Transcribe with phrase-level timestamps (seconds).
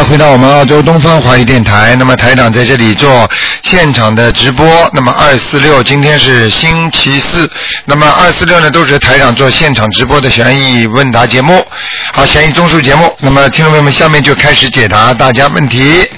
[0.00, 1.96] 回到我们澳洲东方华语电台。
[1.96, 3.28] 那么台长在这里做
[3.62, 4.88] 现场的直播。
[4.92, 7.50] 那么二四六今天是星期四，
[7.84, 11.66] 那么二四六呢都是台长做现场直播的悬疑问答节目，
[12.12, 13.12] 好悬疑综述节目。
[13.18, 16.08] 那么听众朋友们，下面就开始解答大家问题。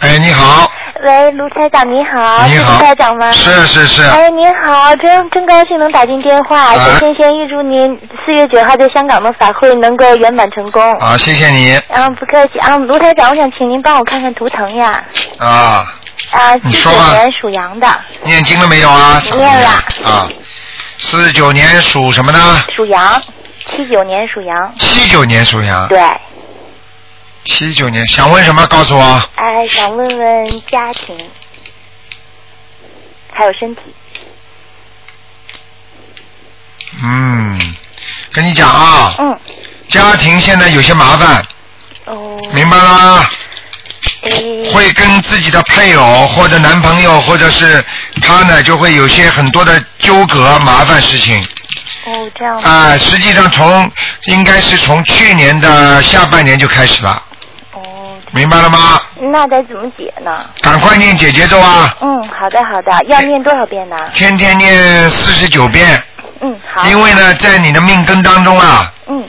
[0.00, 0.72] 哎，你好，
[1.30, 3.30] 喂，卢台长你好，你好是卢台长吗？
[3.30, 6.60] 是是是，哎，您好，真真高兴能打进电话。
[6.60, 10.82] 啊首先先预祝您四月九号在香港的法会能够圆满成功。
[10.94, 15.00] 啊，谢谢你嗯，不客气啊，卢台长，我想请您帮我看看图腾呀。
[15.38, 15.94] 啊。
[16.32, 17.86] 啊，七九你说吧年属羊的，
[18.24, 19.20] 念经了没有啊？
[19.36, 19.68] 念了
[20.04, 20.28] 啊，
[20.98, 22.38] 四九年属什么呢？
[22.74, 23.22] 属羊，
[23.66, 24.72] 七九年属羊。
[24.80, 25.86] 七九年属羊。
[25.86, 26.00] 对，
[27.44, 28.66] 七九年想问什么？
[28.66, 29.22] 告诉我。
[29.36, 31.16] 哎，想问问家庭，
[33.32, 33.82] 还有身体。
[37.02, 37.74] 嗯，
[38.32, 39.38] 跟你讲啊，嗯，
[39.88, 41.42] 家庭现在有些麻烦，
[42.04, 43.26] 哦，明白了吗？
[44.72, 47.82] 会跟自己的配偶或者男朋友或者是
[48.20, 51.42] 他呢，就会有些很多的纠葛麻烦事情。
[52.06, 53.90] 哦，这样啊、实际上从
[54.26, 57.29] 应该是从去年的下半年就开始了，哦，
[58.32, 59.00] 明白了吗？
[59.32, 60.46] 那该怎么解呢？
[60.62, 63.96] 赶快念姐姐咒啊，嗯，好的好的，要念多少遍呢？
[64.14, 66.00] 天天念四十九遍，
[66.40, 66.86] 嗯，好。
[66.88, 69.24] 因为呢，在你的命根当中啊，嗯，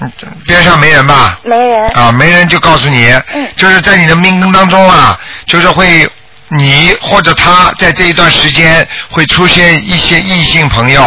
[0.00, 0.12] 嗯
[0.46, 1.38] 边上没人吧？
[1.42, 1.90] 没人。
[1.90, 6.08] 啊，没人就告诉你，嗯就是在你的命根当中啊，就是会
[6.50, 11.02] 你或者他在这一段时间会出现一些异性朋友，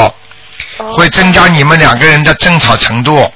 [0.79, 3.31] 哦会增加你们两个人的争吵程度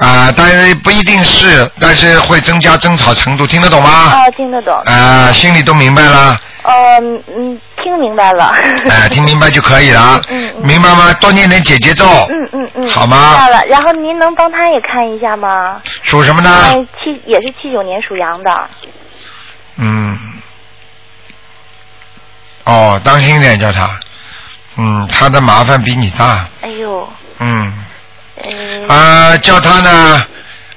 [0.00, 0.06] 哦。
[0.06, 3.88] 啊，但是不一定是，但是会增加争吵程度，听得懂吗？
[4.12, 4.74] 啊，听得懂。
[4.84, 8.52] 啊，心里都明白了，哦，嗯嗯，听明白了。
[8.88, 11.12] 哎，听明白就可以了， 嗯嗯明白吗？
[11.14, 12.88] 多念点姐姐咒，嗯嗯嗯。
[12.88, 15.80] 好吗知道了，然后您能帮他也看一下吗？
[16.02, 16.50] 属什么呢？
[16.64, 18.50] 哎，七也是七九年属羊的。
[19.76, 20.18] 嗯，
[22.64, 23.90] 哦，当心点叫他，
[24.76, 27.08] 嗯，他的麻烦比你大，哎呦，
[27.38, 27.72] 嗯，
[28.44, 28.88] 嗯。
[28.88, 30.26] 啊、叫他呢，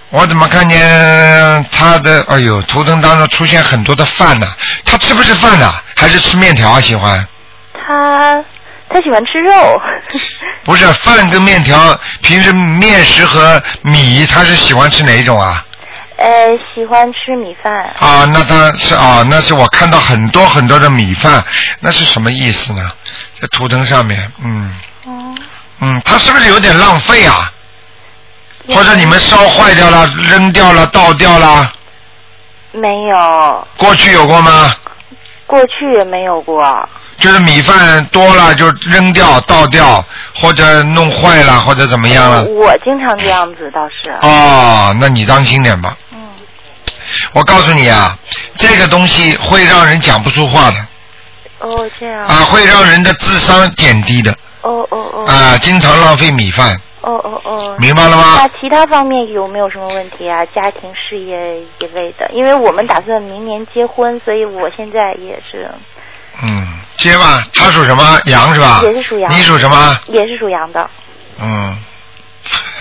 [0.10, 4.48] 我怎么看见他的，哎呦，图腾当中出现很多的饭呢？
[4.86, 5.74] 他吃不吃饭呢？
[5.96, 6.80] 还是吃面条啊？
[6.82, 7.26] 喜欢？
[7.74, 8.44] 他
[8.90, 9.82] 他喜欢吃肉。
[10.64, 15.66] 不是饭跟面条，平时面食和米，他是喜欢吃哪一种啊？
[16.16, 17.74] 呃，喜欢吃米饭。
[18.00, 21.44] 啊，那他是啊，那是我看到很多很多的米饭，
[21.82, 22.90] 那是什么意思呢？
[23.42, 24.74] 在图腾上面，嗯
[25.06, 25.36] 哦。
[25.82, 27.52] 嗯，他是不是有点浪费啊？
[28.70, 31.72] 或者你们烧坏掉了、扔掉了、倒掉了？
[32.72, 34.74] 没有，过去有过吗？
[35.46, 36.90] 过去也没有过。
[37.20, 40.04] 就是米饭多了就扔掉、倒掉，
[40.36, 42.44] 或者弄坏了，或者怎么样了？
[42.46, 44.12] 我经常这样子，倒是。
[44.22, 45.96] 哦，那你当心点吧。
[46.12, 46.20] 嗯。
[47.34, 48.18] 我告诉你啊，
[48.56, 50.78] 这个东西会让人讲不出话的
[51.60, 52.26] 哦，这样。
[52.26, 54.32] 啊，会让人的智商减低的
[54.62, 55.26] 哦哦哦。
[55.28, 57.76] 啊，经常浪费米饭，哦哦哦。
[57.80, 58.48] 明白了吗那？
[58.60, 60.46] 其他方面有没有什么问题啊？
[60.48, 65.70] 家庭、事业一类的，因为我们打算明年结婚，所以我现在也是
[66.44, 68.20] 嗯，接吧，他属什么？
[68.26, 68.82] 羊是吧？
[68.84, 69.98] 也是属羊你属什么？
[70.08, 70.90] 也是属羊的，
[71.40, 71.78] 嗯。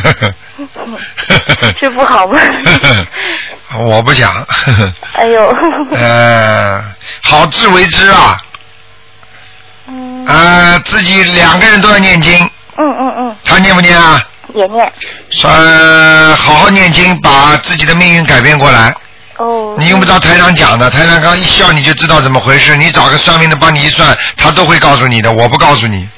[1.81, 2.39] 是不好吗？
[3.79, 4.33] 我不想。
[5.15, 5.57] 哎呦。
[5.93, 6.83] 呃，
[7.23, 8.37] 好自为之啊。
[9.87, 12.51] 嗯呃，自己两个人都要念经，
[12.83, 14.21] 嗯嗯嗯，他念不念啊？
[14.55, 14.93] 也念。
[15.45, 18.95] 呃，好好念经，把自己的命运改变过来。
[19.39, 19.75] 哦。
[19.79, 22.77] 你用不着台长讲的，台长刚一笑你就知道怎么回事。
[22.77, 26.09] 你找个算命的帮你一算，他都会告诉你的，我不告诉你，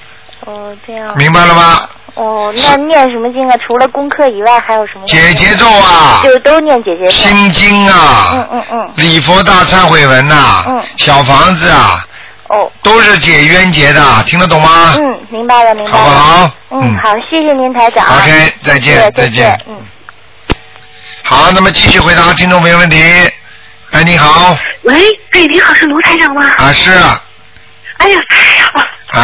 [0.47, 1.14] 哦，这样。
[1.16, 1.88] 明白了吗？
[2.14, 3.56] 哦，那念什么经啊？
[3.67, 5.06] 除了功课以外，还有什么？
[5.06, 7.10] 解节咒啊，就都念解节咒。
[7.10, 8.90] 心经啊，嗯嗯嗯。
[8.96, 12.06] 礼佛大忏悔文呐、嗯小房子啊，
[12.49, 12.70] 哦。
[12.82, 14.94] 都是解冤结的，听得懂吗？
[14.96, 15.96] 嗯，明白了，明白了。
[15.99, 18.05] 好不好嗯，嗯好，谢谢您台长。
[18.06, 19.76] OK，再见再见嗯。
[21.23, 23.02] 好，那么继续回答听众朋友问题。
[23.93, 24.94] 哎，你好，喂，
[25.31, 26.43] 哎，你好，是卢台长吗？
[26.58, 27.23] 啊是啊，
[27.99, 28.85] 哎呀，太好了！
[29.12, 29.20] 啊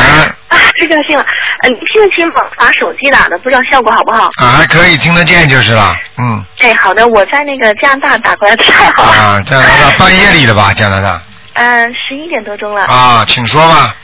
[0.49, 1.25] 啊，太高兴了！
[1.63, 2.43] 呃，你听得清吗？
[2.57, 4.31] 把手机打的，不知道效果好不好？
[4.37, 9.11] 啊还可以听得见就是了，嗯哎，好的，我在那个加拿大打过来的，太好了。
[9.13, 11.21] 啊，加拿大半夜里的吧，加拿大
[11.63, 12.85] 嗯，十一点多钟了。
[12.85, 13.95] 啊，请说吧，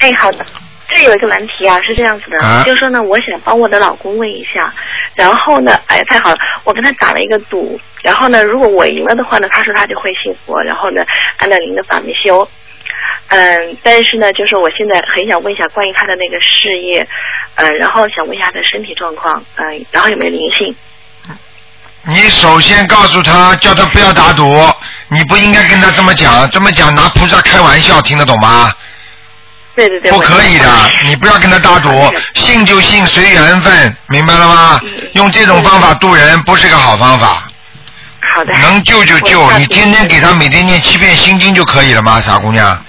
[0.00, 0.44] 哎，好的。
[0.90, 2.62] 这有一个难题啊，是这样子的，啊？
[2.66, 4.70] 就是说呢，我想帮我的老公问一下，
[5.14, 11.02] 然后呢，哎呀，太好了，我跟他打了一个赌，然后呢，如果我赢了的话呢，他说他就会信佛，然后呢，
[11.38, 12.46] 按照您的法门修，
[13.28, 17.08] 嗯，但是呢，就是我现在很想问一下关于他的那个事业，
[17.54, 20.76] 嗯，然后想问一下他的身体状况，嗯，然后有没有灵性？
[22.04, 24.42] 你首先告诉他，叫他不要打赌，
[25.12, 28.72] 你不应该跟他这么讲，这么讲拿菩萨开玩笑，听得懂吗？
[29.74, 35.10] 对对对，不可以的，你不要跟他打赌，信就信，随缘分，明白了吗嗯？
[35.12, 37.46] 用这种方法渡人不是个好方法，
[38.34, 42.84] 好的，能救就救你天天给他每天念七遍心经就可以了吗，傻姑娘？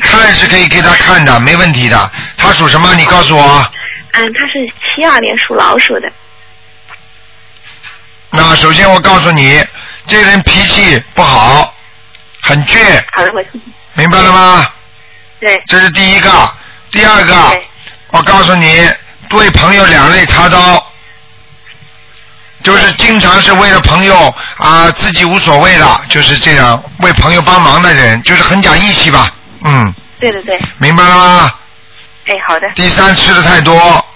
[0.00, 2.10] 看是可以给他看的，没问题的。
[2.36, 2.94] 他属什么？
[2.94, 3.72] 你告诉我。
[4.12, 6.10] 嗯，他是七二年属老鼠的，
[8.30, 9.62] 那首先我告诉你，
[10.06, 11.74] 这人脾气不好，
[12.42, 13.42] 很倔，好的，我
[13.94, 14.70] 明白了吗？
[15.40, 16.30] 对这是第一个。
[16.90, 17.34] 第二个，
[18.10, 18.88] 我告诉你，
[19.28, 20.86] 对朋友两肋插刀，
[22.62, 29.28] 就是经常是为了朋友啊，自己无所谓的，就是这样为朋友帮忙的人，就是很讲义气吧。
[29.64, 31.54] 嗯，对对对，明白了吗？
[32.26, 34.06] 哎，好的，第三，吃的太多。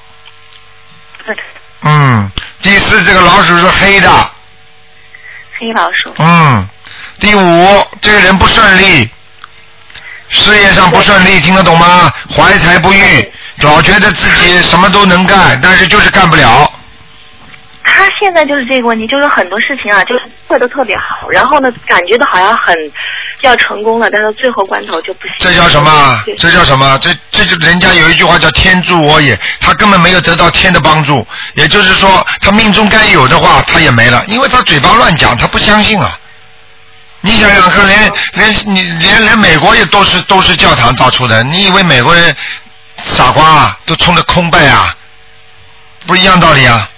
[1.27, 1.37] 对
[1.83, 2.31] 嗯。
[2.63, 4.31] 第四，这个老鼠是黑的。
[5.61, 6.67] 黑老鼠，嗯。
[7.21, 9.09] 第五，这个人不顺利，
[10.31, 12.11] 事业上不顺利，听得懂吗？
[12.35, 16.73] 怀才不遇，老觉得自己什么都能干，但是就是干不了。
[17.83, 22.75] 他现在就是这个问题，就是很多事情啊，就是会的特别好，然后呢，感觉到好像很
[23.41, 25.35] 要成功了，但是最后关头就不行。
[25.39, 26.23] 这叫什么？
[26.39, 26.99] 这叫什么？
[26.99, 36.19] 这这就人家有一句话叫“天助我也”，他根本没有得到天的帮助，也就是说，他命中该有的话他也没了，因为他嘴巴乱讲，他不相信啊。
[37.23, 42.35] 你想想看，连连你连连美国也都是都是教堂造出的，你以为美国人
[42.99, 43.79] 傻瓜啊？
[43.87, 44.95] 都冲着空拜啊？
[46.07, 46.89] 不一样道理啊？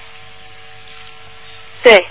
[1.83, 2.07] 对，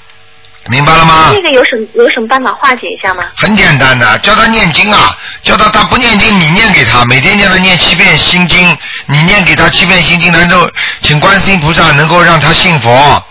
[0.68, 1.32] 明白了吗？
[1.34, 3.24] 那个有什么有什么办法化解一下吗？
[3.38, 8.78] 很简单的，叫他念经啊，叫他他不念经，你念给他，每天叫他念七遍心经，
[9.08, 10.70] 你念给他七遍心经，能够
[11.02, 13.24] 请观世音菩萨能够让他信佛，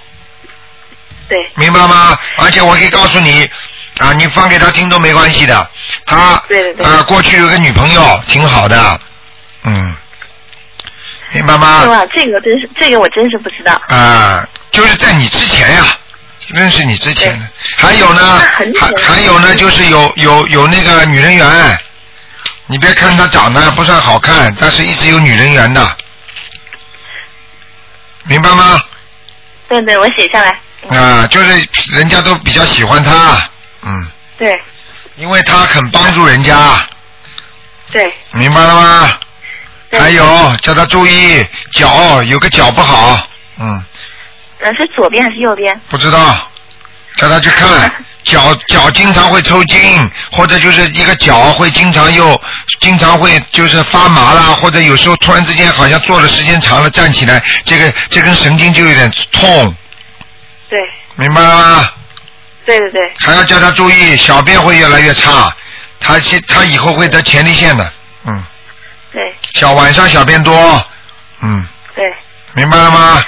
[1.29, 2.19] 对，明白吗？
[2.37, 3.49] 而且我可以告诉你，
[3.99, 5.71] 啊，你放给他听都没关系的，
[6.07, 9.01] 他对对对啊过去有个女朋友挺好的，
[9.65, 9.95] 嗯，
[11.35, 11.85] 明白吗？
[11.85, 12.07] 哇？
[12.07, 13.81] 这个真是，这个我真是不知道。
[13.89, 15.85] 啊，就是在你之前呀、
[16.55, 17.47] 认识你之前的。
[17.77, 18.39] 还有呢，
[18.79, 21.79] 还还有呢，就是有有有那个女人缘。
[22.67, 25.97] 你别看她长得不算好看，但是一直有女人缘的，
[28.25, 28.81] 明白吗？
[29.69, 30.59] 对对，我写下来。
[30.89, 33.45] 嗯啊，就是人家都比较喜欢她，
[33.83, 34.09] 嗯，
[34.39, 34.61] 对
[35.17, 36.57] 因为她很帮助人家，
[37.93, 39.19] 对明白了吗？
[39.91, 40.01] 对。
[40.01, 41.45] 还有叫她注意
[41.75, 43.85] 脚，有个脚不好，嗯。
[44.61, 45.79] 呃，是左边还是右边？
[45.89, 46.51] 不知道，
[47.17, 47.69] 叫他去看
[48.25, 52.41] 脚脚经常会抽筋，或者就是一个脚会经常又
[52.81, 59.75] 经常会就是发麻啦，或者有时候突然之间好像坐的时间长了站起来，这个这根神经就有点痛，
[60.69, 60.79] 对
[61.17, 61.91] 明白了吗？
[62.67, 65.51] 对对对，还要叫他注意小便会越来越差，
[65.99, 67.93] 他现他以后会得前列腺的，
[68.27, 68.45] 嗯，
[69.13, 70.55] 对小晚上小便多，
[71.43, 72.05] 嗯，对。
[72.53, 73.25] 明白了吗？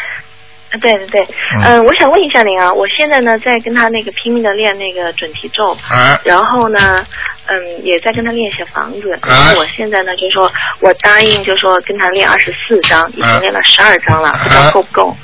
[0.90, 7.06] 啊对对对，嗯嗯、我想问一下您啊，我现在呢在跟他那个拼命的练那个准提咒，啊，然后呢，
[7.46, 9.12] 嗯，也在跟他练小房子。
[9.14, 15.16] 啊然后我现在呢，就说我答应，就说跟他练二十四章，已经练了十二章了，不知道够不够？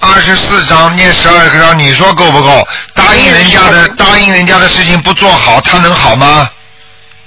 [0.00, 2.66] 二十四章念十二个章，你说够不够？
[2.94, 6.50] 答应人家的答应人家的事情不做好，他能好吗？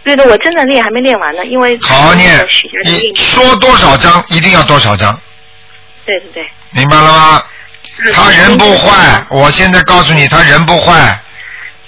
[0.04, 2.40] 对的，我真的练还没练完呢，因为好好念
[2.84, 5.20] 你说多少章一定要多少章，
[6.06, 6.48] 对对对。
[6.72, 7.44] 明白了吗？
[8.14, 11.20] 他人不坏，我现在告诉你，他人不坏，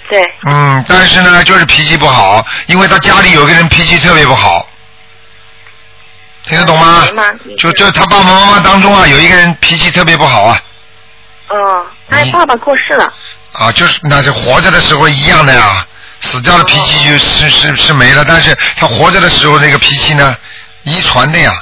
[0.08, 4.68] 对嗯，但是呢，就是脾气不好，因为他家里有个人脾气特别不好，
[6.46, 7.06] 听得懂吗？
[7.58, 10.62] 就就他爸爸妈妈当中啊，有一个人脾气特别不好啊，
[11.48, 13.12] 哦，他爸爸过世了。
[13.52, 15.86] 啊，就是那是活着的时候一样的呀，
[16.20, 20.36] 死掉的脾气就是是是没了，但是他活着的时候那个脾气呢，
[20.82, 21.52] 遗传的呀。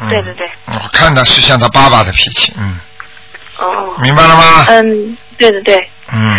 [0.00, 0.50] 嗯、对对对。
[0.66, 2.78] 我看的是像他爸爸的脾气，嗯，
[3.58, 3.94] 哦。
[4.02, 4.64] 明白了吗？
[4.68, 5.90] 嗯，对对对。
[6.12, 6.38] 嗯，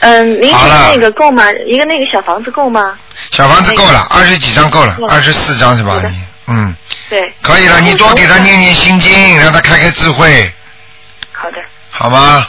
[0.00, 1.44] 嗯，您好了那个够吗？
[1.66, 2.98] 一个那个小房子够吗？
[3.30, 6.74] 小房子够了，二十几张够了二十四张是吧你嗯，
[7.08, 7.18] 对。
[7.42, 10.52] 可以了，你多给他念念心经，让他开开智慧，
[11.32, 11.58] 好的。
[11.90, 12.46] 好吗？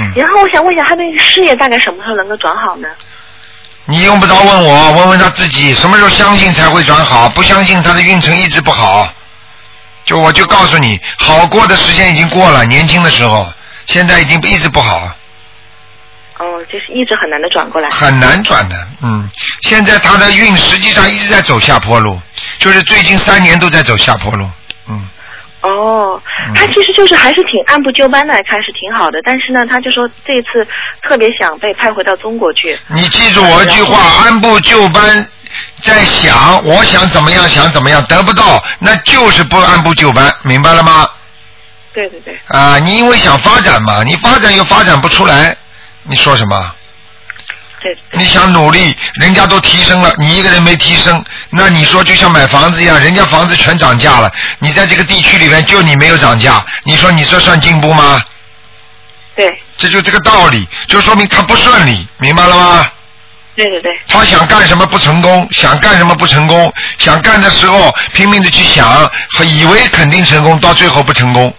[0.00, 2.88] 嗯，然后我想问一下，他那个事业大概什么时候能够转好呢？
[3.86, 7.28] 你用不着问我，问问他自己，什么时候相信才会转好？
[7.30, 9.12] 不相信他的运程一直不好。
[10.04, 13.46] 就我就告诉你，好过的时间已经过了，年轻的时候，
[13.86, 15.10] 现在已经一直不好。
[16.38, 17.88] 哦，就是一直很难的转过来。
[17.90, 19.30] 很难转的，嗯，
[19.60, 22.20] 现在他的运实际上一直在走下坡路，
[22.58, 24.48] 就是最近三年都在走下坡路，
[24.88, 25.08] 嗯，
[25.60, 30.66] 哦嗯，他其实就是还是挺按部就班的，开始挺好的，但是呢，他就说这次
[31.08, 32.76] 特别想被派回到中国去。
[32.88, 35.28] 你记住我一句话，按部就班。
[35.82, 41.08] 在想，我想怎么样，想怎么样，得不到，那就是不按部就班，明白了吗？
[41.92, 45.56] 对对对，啊，你因为想发展嘛，你发展又发展不出来，
[46.04, 46.74] 你说什么？
[47.82, 58.22] 对对你想努力，人家都提升了，你一个人没提升，那你说就像买房子一样，人家房子全涨价了，你在这个地区里面就你没有涨价，你说你这算进步吗？
[59.34, 62.88] 对这就这个道理，就说明他不顺利，明白了吗？
[63.54, 71.54] 对对对他想干什么不成功，想干什么不成功，想干的时候拼命的去想，和以为肯定成功，到最后不成功，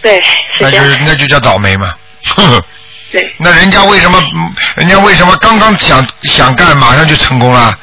[0.00, 0.16] 对，
[0.56, 0.78] 是那就。
[1.04, 1.94] 那就叫倒霉嘛。
[2.24, 2.64] 呵呵
[3.10, 4.18] 对 那人家为什么？
[4.34, 7.78] 嗯人家为什么刚刚想想干，马上就成功了？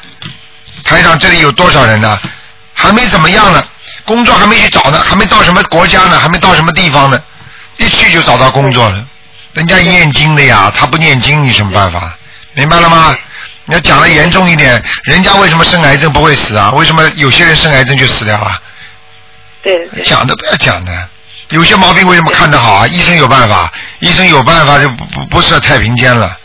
[0.82, 2.18] 台上这里有多少人呢？
[2.74, 3.62] 还没怎么样呢，
[4.04, 7.22] 工作还没去找呢，还没到什么国家呢，还没到什么地方呢，
[7.76, 9.06] 一去就找到工作了。
[9.52, 12.16] 人家念经的呀，他不念经，你什么办法？
[12.54, 13.16] 明白了吗？
[13.66, 16.72] 你要讲的严重一点，人家为什么生癌症不会死啊？
[16.72, 18.60] 为什么有些人生癌症就死掉了？
[19.62, 21.08] 对讲都不要讲的。
[21.50, 22.86] 有些毛病为什么看得好啊？
[22.86, 26.38] 医生有办法，医生有办法就不不不是太平间了，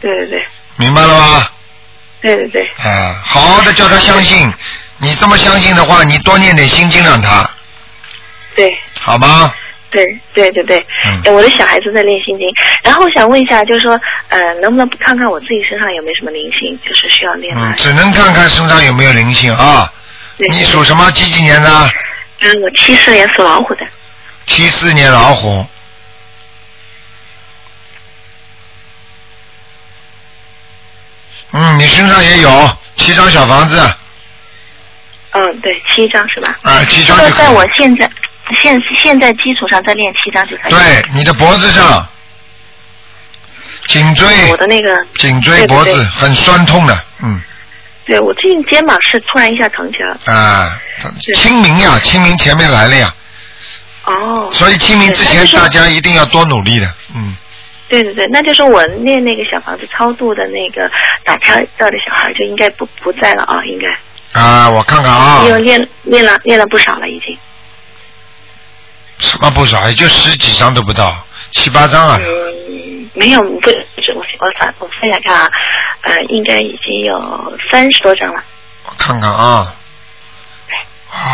[0.00, 0.46] 对对对
[0.76, 1.48] 明白了吗？
[2.20, 4.52] 对对对，啊，好好的叫他相信，
[4.98, 7.48] 你这么相信的话，你多念点心经让他，
[8.56, 8.70] 对
[9.00, 9.52] 好吗？
[9.94, 12.46] 对对对对，嗯哎我的小孩子在练心经，
[12.82, 13.98] 然后我想问一下，就是说，
[14.28, 17.76] 呃，能不能看看我自己身上有没有什么灵性，就是需要练嗯，的？
[17.76, 19.88] 只能看看身上有没有灵性啊。
[20.36, 21.08] 对你属什么？
[21.12, 21.70] 几几年的？
[22.40, 23.86] 嗯，我七四年属老虎的。
[24.46, 25.64] 七四年老虎。
[31.52, 33.80] 嗯，你身上也有七张小房子，
[35.30, 36.58] 嗯，对，七张是吧？
[36.62, 37.48] 啊，七张那在。
[37.50, 38.10] 我现在
[38.54, 40.70] 现现在基础上再练七张就可以。。
[40.70, 42.06] 对，你的脖子上，
[43.88, 47.40] 颈椎，我的那个，颈椎、脖子对很酸痛的，嗯，
[48.06, 50.18] 对我最近肩膀是突然一下疼起来了。
[50.26, 50.80] 啊，
[51.34, 53.14] 清明呀，清明前面来了呀，
[54.04, 54.50] 哦。
[54.52, 57.36] 所以清明之前大家一定要多努力的，嗯，
[57.88, 60.90] 对对对，那就是我练那个小房子超度的那个
[61.24, 67.36] 打胎到的小孩就应该不不在了啊，应该，啊，我看看啊因，为练练了练了不少了已经。
[69.18, 71.16] 什么不少，也就十几张都不到，
[71.52, 75.50] 七八张啊，嗯，没有不，我我反我算一下看啊，
[76.02, 78.42] 呃，应该已经有三十多张了。
[78.86, 79.74] 我看看啊。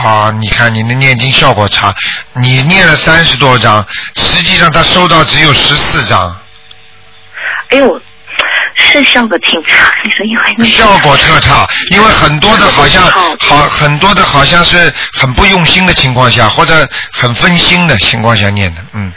[0.04, 1.94] 啊，你看你的念经效果差，
[2.34, 3.82] 你念了三十多张，
[4.14, 6.36] 实际上他收到只有十四张，
[7.70, 8.00] 哎呦，
[8.80, 16.74] 是效果挺差，你说因为那个效果特差，因为很多的好像好好很多的好像是很不用心的情况下，或者
[17.12, 19.12] 很分心的情况下念的，嗯，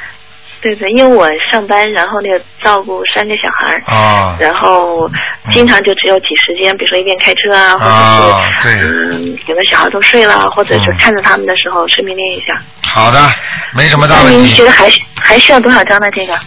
[0.61, 5.09] 对对，因为我上班，然后那个照顾三个小孩儿，啊，然后
[5.51, 9.17] 经常就只有挤时间，比如说一边开车啊，或啊者是对。
[9.17, 12.59] 嗯，有的小孩都睡了，或者是嗯看着他们的时候顺便练一下。
[12.83, 13.19] 好的，
[13.73, 14.41] 没什么大那问题。
[14.43, 16.07] 您觉得还需还需要多少张呢？
[16.13, 16.37] 这个？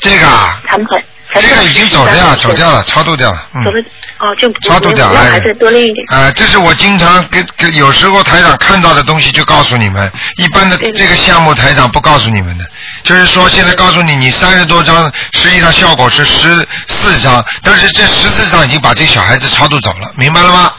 [0.00, 1.04] 这个啊，他们才才
[1.40, 3.70] 这个已经走掉了，对走掉了，超度掉了，嗯走。
[3.70, 3.80] 了
[4.20, 6.04] 哦，就超度掉哎那我还再多练一点。
[6.08, 12.64] 啊、这是我经常给给有时候台长看到的东西就告诉你们，一般的这个项目台长不告诉你们的，
[13.04, 20.72] 就是说现在告诉你，你三十多张，实际上效果是十四张，但是这十四张已经把这小孩子超度走了，明白了吗？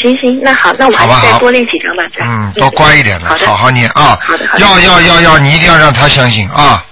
[0.00, 2.02] 行行，那好，那我好吧好还是再多练几张吧。
[2.18, 6.82] 再嗯，多乖一点了，好的，好好念啊好的好，的要要要要，你一定要让他相信啊。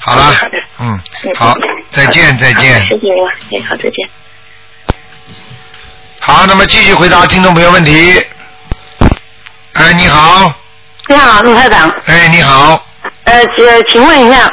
[0.00, 1.54] 好了好的好的，嗯嗯，好，
[1.94, 2.88] 再见再见谢。
[2.88, 4.08] 谢我，哎，好，再见。
[6.18, 8.24] 好，那么继续回答听众朋友问题。
[9.74, 10.52] 哎，你好，
[11.08, 11.94] 你好，陆台长。
[12.06, 12.84] 哎，你好，
[13.24, 14.52] 呃，请请问一下，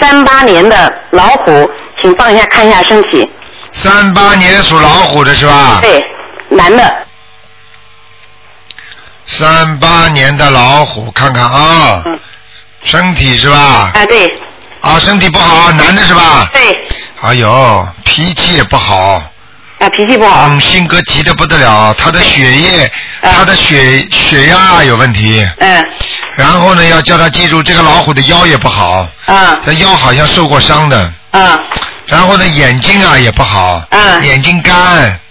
[0.00, 1.70] 三八年的老虎，
[2.00, 3.28] 请放一下看一下身体。
[3.72, 5.80] 三八年属老虎的是吧？
[5.80, 6.04] 对，
[6.48, 7.06] 男的。
[9.26, 12.20] 三八年的老虎，看看啊，嗯。
[12.82, 13.90] 身体是吧？
[13.94, 14.26] 啊，对
[14.80, 16.48] 啊，身体不好，男的是吧？
[16.52, 16.88] 对。
[17.22, 19.22] 哎呦，脾气也不好，
[19.78, 20.46] 啊，脾气不好。
[20.48, 22.84] 嗯，性格急得不得了，他的血液，
[23.20, 25.86] 啊他的血血压有问题，嗯。
[26.36, 31.58] 然后呢，要叫他记住，这个老虎的腰也不好，啊他腰好像受过伤的，啊
[32.06, 34.74] 然后呢，眼睛啊也不好，啊眼睛干，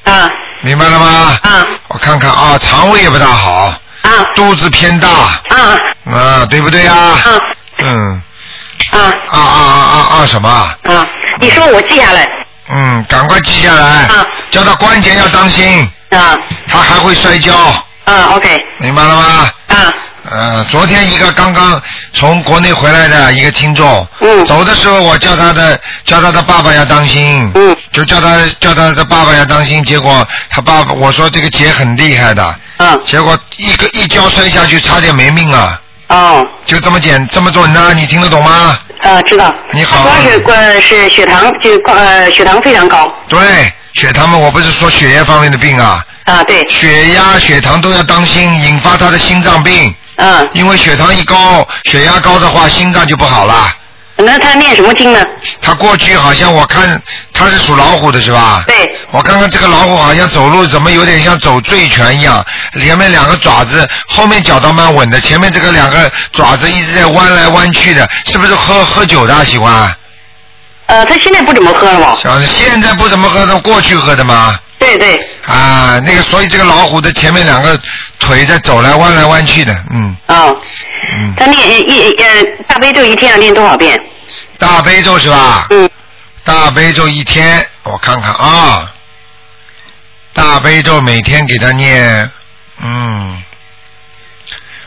[0.04, 0.30] 啊
[0.62, 1.40] 明白了吗？
[1.42, 6.96] 啊我看看啊，肠胃也不大好，啊肚子偏大，啊啊，对不对啊？
[6.96, 7.18] 啊
[7.88, 8.22] 嗯，
[8.92, 9.00] 啊。
[9.30, 10.50] 啊啊啊啊什么？
[10.50, 11.06] 啊，
[11.40, 12.28] 你说我记下来。
[12.70, 14.06] 嗯，赶快记下来。
[14.08, 14.26] 啊。
[14.52, 16.38] 叫他关节要当心，啊。
[16.68, 17.54] 他还会摔跤，
[18.06, 18.56] 啊，OK。
[18.80, 19.52] 明白了吗？
[19.68, 19.94] 啊。
[20.32, 21.82] 呃，昨天一个刚刚
[22.14, 24.46] 从国内回来的一个听众，嗯。
[24.46, 27.76] 走的时候我叫他的叫他的爸爸要当心，嗯。
[27.92, 35.80] 就叫他叫他的爸爸要当心，结果他爸爸我说这个姐很厉害的，嗯结果一个一跤摔下去，差点没命啊！
[36.10, 38.78] 哦就这么简这么准呢、你听得懂吗？
[39.02, 39.54] 啊，知道。
[39.72, 43.40] 你好主要是呃是血糖就呃血糖非常高对，
[43.94, 49.94] 血糖嘛，我不是说血液方面的病啊，啊，对，血压、血糖都要当心，引发他的心脏病。
[50.18, 53.54] 嗯，因为血糖一高，血压高的话，心脏就不好了。
[54.22, 55.26] 那他念什么经呢？
[55.62, 57.02] 他过去好像我看
[57.34, 58.64] 他是属老虎的是吧？
[58.68, 58.96] 对。
[59.12, 62.46] 我看看这个老虎好像走路怎么有点像走醉拳一样，
[62.80, 69.96] 前面两个爪子，后面脚倒蛮稳的，前面这个两个爪子一直在弯来弯去的，是不是喝喝酒的啊喜欢？
[70.88, 72.18] 呃，他现在不怎么喝了吧？
[72.22, 74.60] 小现在不怎么喝他，过去喝的吗？
[74.80, 77.80] 对对，啊，那个，所以这个老虎的前面两个
[78.18, 80.46] 腿在走来弯来弯去的，嗯啊，
[81.22, 82.26] 嗯，他念一呃
[82.66, 84.02] 大悲咒一天要念多少遍？
[84.60, 85.68] 大悲咒是吧？
[85.72, 85.90] 嗯，
[86.44, 88.94] 大悲咒一天，我看看啊，
[90.34, 92.30] 大悲咒每天给他念，
[92.82, 93.42] 嗯，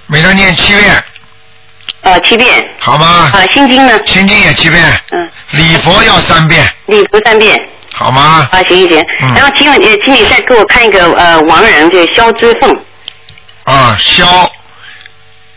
[0.07, 1.05] 每天念七遍，
[2.03, 2.65] 呃七遍。
[2.79, 3.31] 好吗？
[3.33, 3.99] 啊，心经呢？
[4.05, 7.69] 心经也七遍，嗯，礼佛要三遍，礼佛三遍。
[7.95, 8.49] 好吗？
[8.53, 9.01] 啊，行行行。
[9.23, 12.77] 嗯然后请问呃，请你再给我看一个呃亡人，就是肖之凤。
[13.65, 14.51] 啊，消，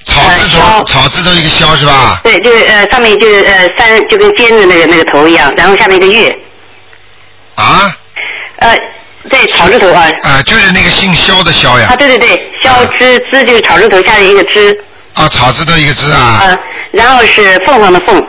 [0.06, 2.20] 草字头，呃草字头一个肖是吧？
[2.24, 6.38] 对，就是呃上面就是呃三就跟尖的那个那个头一样，然后下面一个月。
[7.56, 7.96] 啊，
[8.60, 8.78] 呃，
[9.30, 10.08] 对，草字头啊。
[10.24, 14.78] 啊，就是那个姓肖的肖呀啊，，对对对，肖之之就是草字头下面一个之，
[15.14, 16.60] 啊，草字头一个之啊，呃，
[16.92, 18.22] 然后是凤凰的凤，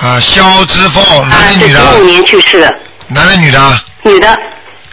[0.00, 1.80] 啊，肖之凤，啊男，的女的？
[1.80, 2.72] 九五年去世的，
[3.08, 3.80] 男的女的？
[4.04, 4.38] 女的，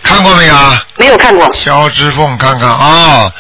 [0.02, 0.84] 看过没有啊？
[0.98, 3.32] 没有看过，肖之凤，看看哦，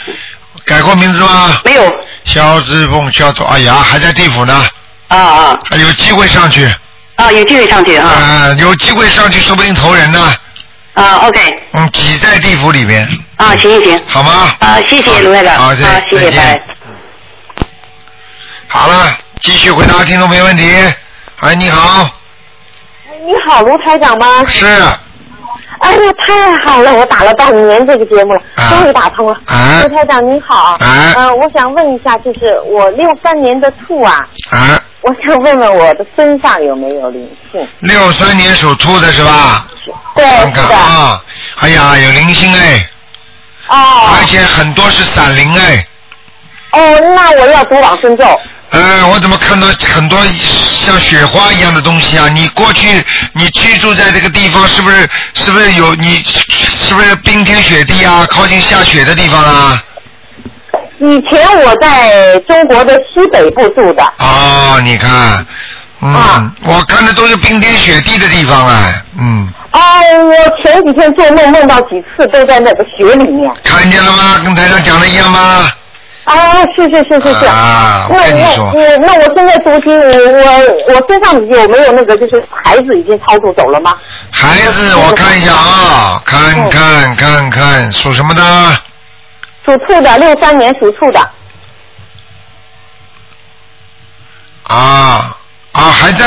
[0.65, 1.60] 改过名字吗？
[1.65, 1.84] 没有，
[2.26, 4.66] 肖之凤，肖总，哎呀，还在地府呢，
[5.08, 5.60] 啊啊。
[5.70, 6.68] 还有机会上去，
[7.16, 10.34] 啊，有机会上去啊，啊，有机会上去，说不定投人呢，
[10.96, 11.40] 啊，OK，
[11.74, 13.08] 嗯，挤在地府里面，
[13.38, 13.84] 啊，行行。
[13.84, 14.56] 行，好吗？
[14.60, 16.34] 啊，谢谢卢台长，好，谢谢，再见。
[16.34, 17.66] 拜。
[18.68, 20.70] 好了，继续回答听众没问题。
[21.40, 22.10] 哎，你好，
[23.26, 24.44] 你好，卢台长吗？
[24.48, 24.66] 是，
[25.86, 29.34] 哎呀，太好了，我打了半年这个节目了，啊终于打通了。
[29.45, 34.15] 啊卢台长您好，啊呃，我想问一下，就是我六三年的兔啊，
[34.50, 37.67] 啊，我想问问我的身上有没有灵性？
[37.82, 39.67] 六三年属兔的是吧？
[40.15, 40.76] 对，看看是的。
[40.76, 41.24] 啊，
[41.62, 42.89] 哎呀，有灵性哎，
[43.67, 43.76] 哦
[44.17, 45.88] 而且很多是散灵哎。
[46.71, 48.26] 哦，那我要读往生咒。
[48.71, 52.28] 呃，我怎么看到很多像雪花一样的东西啊？
[52.30, 58.25] 你过去你居住在这个地方，是不是是不是有你是不是冰天雪地啊？
[58.30, 59.84] 靠近下雪的地方啊？
[60.99, 64.04] 以前我在中国的西北部住的。
[64.19, 65.45] 哦，你看，
[66.01, 73.49] 嗯，啊我看的都是冰天雪地的地方啊，嗯，哦，我前几天做梦梦到几次都在那个雪里面。
[73.63, 74.41] 看见了吗？
[74.43, 75.71] 跟台上讲的一样吗？
[76.26, 77.46] 啊，是是是是是。
[77.46, 83.96] 啊我那跟你说我我那我现在读经，我我我身上有没有那个就是孩子已经超度走了吗？
[84.32, 88.44] 孩子，我看一下啊，看嗯看看看，属什么的？
[89.66, 91.20] 属兔的，六三年属兔的。
[94.64, 95.38] 啊
[95.74, 96.26] 啊，还在。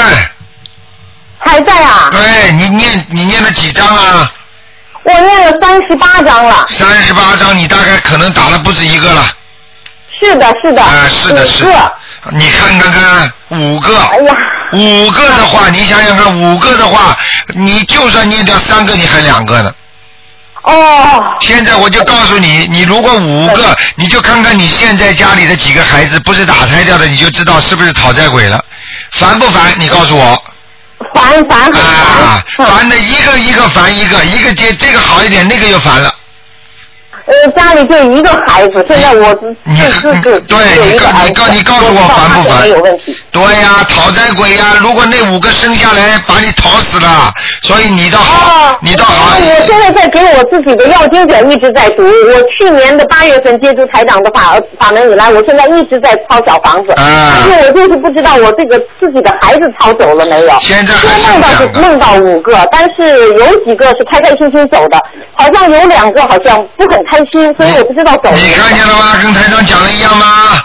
[1.41, 2.09] 还在啊？
[2.13, 4.33] 对你念你念了几张啊？
[5.03, 6.67] 我念了三十八章了。
[6.69, 9.25] 三十八张，你大概可能打了不止一个了。
[10.21, 10.83] 是的，是的。
[10.83, 11.97] 啊，是的，是的。
[12.33, 13.97] 你看看看，五个。
[13.97, 14.37] 哎呀。
[14.73, 17.17] 五个的话，你想想看，五个的话，
[17.55, 19.73] 你就算念掉三个，你还两个呢。
[20.63, 21.25] 哦。
[21.41, 28.63] 现在我就告诉你，你如果五个，你就看看你现在家里的几个孩子不是打胎掉的，你就知道是不是讨债鬼了。
[29.13, 29.75] 烦不烦？
[29.79, 30.43] 你告诉我。
[31.15, 36.13] 烦烦很啊，烦的一个一个烦一个，一个接这个好一点，那个又烦了。
[37.29, 43.15] 呃，家里就一个孩子，现在我自你自自对你告你告你告诉我烦不烦有问题。
[43.31, 47.31] 对呀、讨债鬼呀、如果那五个生下来把你讨死了，
[47.63, 49.37] 所以你倒好，哦，你倒好。
[49.37, 52.03] 我现在在给我自己的要经者一直在读。
[52.03, 56.93] 我去年的八月份接触台长的法法门以来，我现在一直在抄小房子。
[56.93, 60.59] 啊但是我就是不知道我这个自己的孩子抄走了没有。
[60.61, 64.99] 现在还剩梦到是梦到五个，但是有几个是开开心心走的，
[65.35, 68.47] 好像有两个好像不很开心，所以我不知道走了没有。
[68.47, 69.17] 你看见了吗？
[69.23, 70.63] 跟台长讲的一样吗？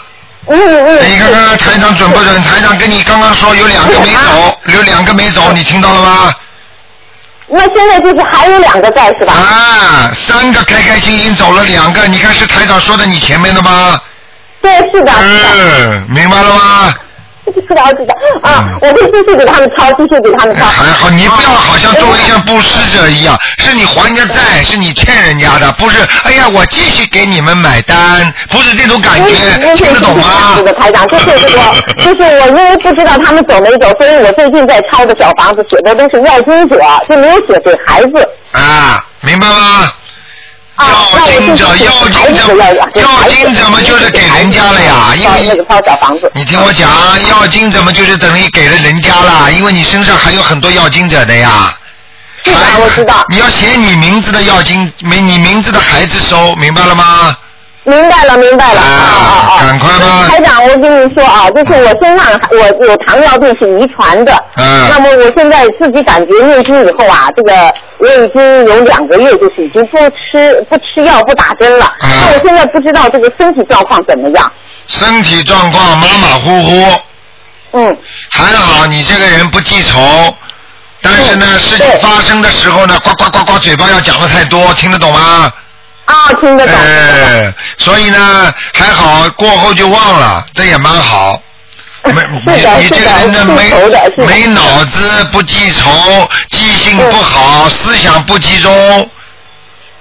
[0.47, 1.11] 嗯嗯。
[1.11, 2.43] 你看看台长准不准？
[2.43, 6.35] 台长跟你刚刚说有两个没走，有两个没走，你听到了吗？
[7.47, 9.33] 那现在就是还有两个在是吧？
[9.33, 13.99] 啊，三个开开心心走了两个，你看是台长说的你前面的吗？
[14.61, 15.11] 对，是的。
[15.21, 16.93] 嗯，明白了吗？
[17.51, 18.15] 知道知道
[18.49, 20.65] 啊，我会继续给他们抄，继续给他们抄。
[20.65, 25.97] 还好，你不要好像作为像布施者一样，是你还人家债，是你欠人家的，不是。
[26.23, 30.53] 哎呀，我继续给你们买单，不是这种感觉，听得懂吗？
[30.55, 31.59] 这个台长，就是这个，
[32.01, 36.77] 就是我因为不知道他们走没走，所以我最近在抄的小房子写的都是要经者，
[37.09, 38.27] 就没有写给孩子。
[38.51, 39.91] 啊，明白吗？
[40.89, 42.55] 要经者，要经者，
[42.95, 45.41] 要经者嘛，就是给人家了呀，因为
[46.33, 46.89] 你听我讲，
[47.29, 51.73] 要经者嘛，就是等于给了人家了，因为你身上还有很多要经者的呀。
[52.45, 53.23] 是的，我知道。
[53.29, 57.35] 你要写你名字的要经，没你名字的孩子收，明白了吗？
[57.85, 58.79] 明白了，明白了。
[58.79, 59.59] 啊啊啊！
[59.59, 60.27] 赶快吧。
[60.29, 64.33] 台长，我跟你说啊，就是我身上我有糖尿病是遗传的。
[64.55, 64.89] 嗯。
[64.89, 71.93] 那么我现在自己感觉念经以后啊，这个我已经有两个月，就是已经不吃不吃药不打针了。
[71.99, 72.09] 嗯。
[72.09, 74.49] 那我现在不知道这个身体状况怎么样。
[74.87, 77.01] 身体状况马马虎虎。
[77.73, 77.97] 嗯。
[78.29, 79.99] 还好你这个人不记仇，
[81.01, 85.51] 但是呢，事情发生的时候呢，呱呱呱呱，嘴巴要讲的太多，听得懂吗？
[86.05, 86.75] 啊，听得懂。
[86.75, 91.41] 哎，所以呢，还好过后就忘了，这也蛮好。
[92.03, 99.09] 没，你你这个人呢，没没脑子，不记仇，记性不好，思想不集中。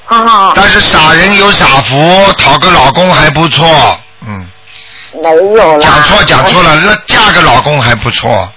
[0.06, 0.52] 啊。
[0.56, 4.48] 但是傻人有傻福，讨个老公还不错，嗯。
[5.22, 5.78] 没有了。
[5.78, 8.50] 讲错讲错了，那嫁个老公还不错。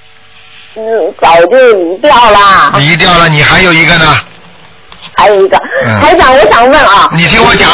[0.75, 0.81] 嗯，
[1.21, 2.73] 早就离掉了。
[2.77, 4.17] 离掉了，你还有一个呢。
[5.17, 5.57] 还有一个，
[6.01, 7.69] 台长，我想问啊，你听我讲，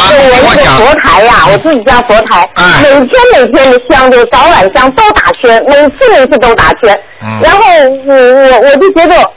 [0.48, 0.76] 我讲。
[0.78, 2.48] 佛台呀，我自己家佛台，
[2.82, 6.98] 每天每天的香，就早晚香都打圈，每次每次都打圈。
[7.24, 7.60] 嗯然后
[8.06, 9.32] 我我我就觉得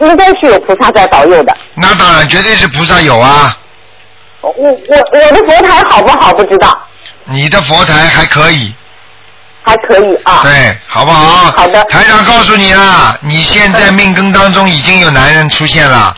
[0.00, 1.56] 应该是有菩萨在保佑的。
[1.74, 3.56] 那当然，绝对是菩萨有啊。
[4.40, 6.32] 我我我的佛台好不好？
[6.32, 6.78] 不知道。
[7.24, 8.72] 你的佛台还可以。
[9.62, 10.40] 还可以啊。
[10.44, 11.52] 对，好不好？
[11.56, 11.84] 好的。
[11.84, 16.16] 台长告诉你啦，你现在命根当中已经有男人出现了。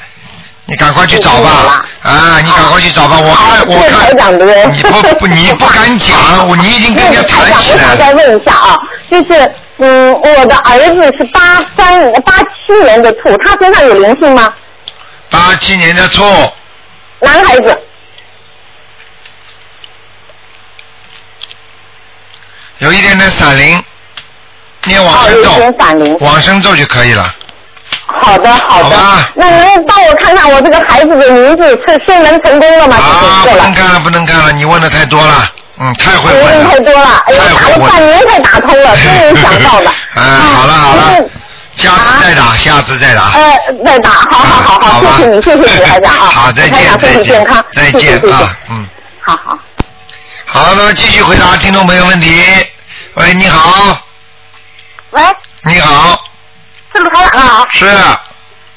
[0.70, 2.40] 你赶快去找吧，啊！
[2.40, 6.16] 你赶快去找吧，我看我看，你不不你不敢讲，
[6.48, 7.90] 我你已经跟人家谈起来了。
[7.92, 8.78] 我想再问一下啊，
[9.10, 14.54] 就是嗯，我的儿子是八三八七年的兔，他身上有灵性吗？
[15.28, 16.22] 八七年的兔。
[17.18, 17.76] 男孩子。
[22.78, 23.82] 有一点点闪灵，
[24.84, 25.50] 念往生咒，
[26.20, 27.34] 往生咒就可以了。
[28.20, 28.96] 好的，好的。
[29.34, 32.96] 那您帮我看看我这个孩子的名字是升门成功了吗？
[32.96, 36.70] 啊，不能干了，不能干了，你问的太多了，嗯，太会问了。
[36.70, 39.92] 太多了，哎呀，打了半年才打通了， 终于想到了。
[40.16, 41.28] 嗯， 好了好了，
[41.76, 43.22] 下次再打，下次再打。
[43.32, 46.30] 呃，再打，好好好好，谢谢你，谢谢你， 台长啊。
[46.30, 48.86] 好，再见，再见，健康，再见啊，嗯。
[49.22, 49.58] 好好。
[50.46, 52.44] 好，那么继续回答听众朋友问题。
[53.14, 53.98] 喂，你好。
[55.10, 55.22] 喂。
[55.64, 56.20] 你好。
[56.94, 57.66] 是卢台长啊！
[57.70, 57.86] 是。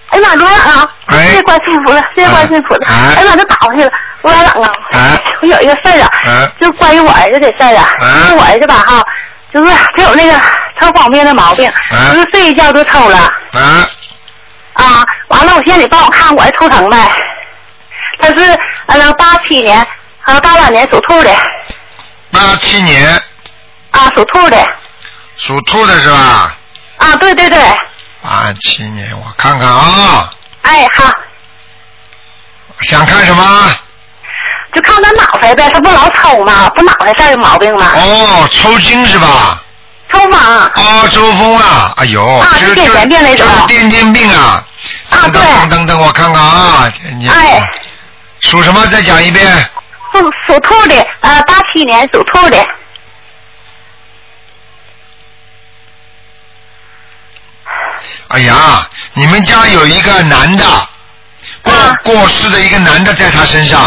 [0.10, 0.90] 哎呀妈，卢台长！
[1.10, 2.86] 谢谢关心福了，谢谢关心福了。
[2.88, 4.72] 哎呀妈，这打过去了，卢台长啊！
[5.42, 7.90] 我有一个事儿啊，就关于我儿子的事儿啊。
[8.30, 9.04] 就我儿子吧哈，
[9.52, 10.40] 就是他有那个
[10.80, 11.72] 抽方便的毛病，
[12.14, 13.18] 就是睡一觉就抽了。
[13.54, 13.90] 啊。
[14.74, 17.12] 啊，完了，我现在你帮我看我的抽成呗。
[18.22, 19.86] 他是呃八七年，
[20.26, 21.36] 呃八八年属兔的。
[22.32, 23.20] 八七年。
[23.92, 24.58] 啊，属兔的。
[25.38, 26.56] 属兔的是吧？
[26.98, 27.60] 啊，对对对。
[28.44, 30.30] 八七年，我看看啊。
[30.64, 31.10] 哎，好。
[32.82, 33.72] 想看什么？
[34.74, 36.68] 就看他脑袋呗，他不老抽吗？
[36.76, 37.94] 不脑袋上有毛病吗？
[37.96, 39.64] 哦，抽筋是吧？
[40.12, 40.34] 抽风。
[40.34, 41.94] 哦，抽风啊！
[41.96, 43.48] 哎呦，这是癫痫病那种。
[43.66, 44.62] 癫痫病啊！
[45.10, 45.42] 啊，对。
[45.42, 46.92] 等等等，我看看啊。
[47.30, 47.64] 哎。
[48.42, 48.86] 属什么？
[48.88, 49.48] 再讲一遍。
[50.12, 52.58] 属属兔的，呃，八七年属兔的。
[58.34, 60.66] 哎呀，你们家有一个男的
[61.62, 61.72] 过
[62.04, 63.80] 过世的一个男的在他身上。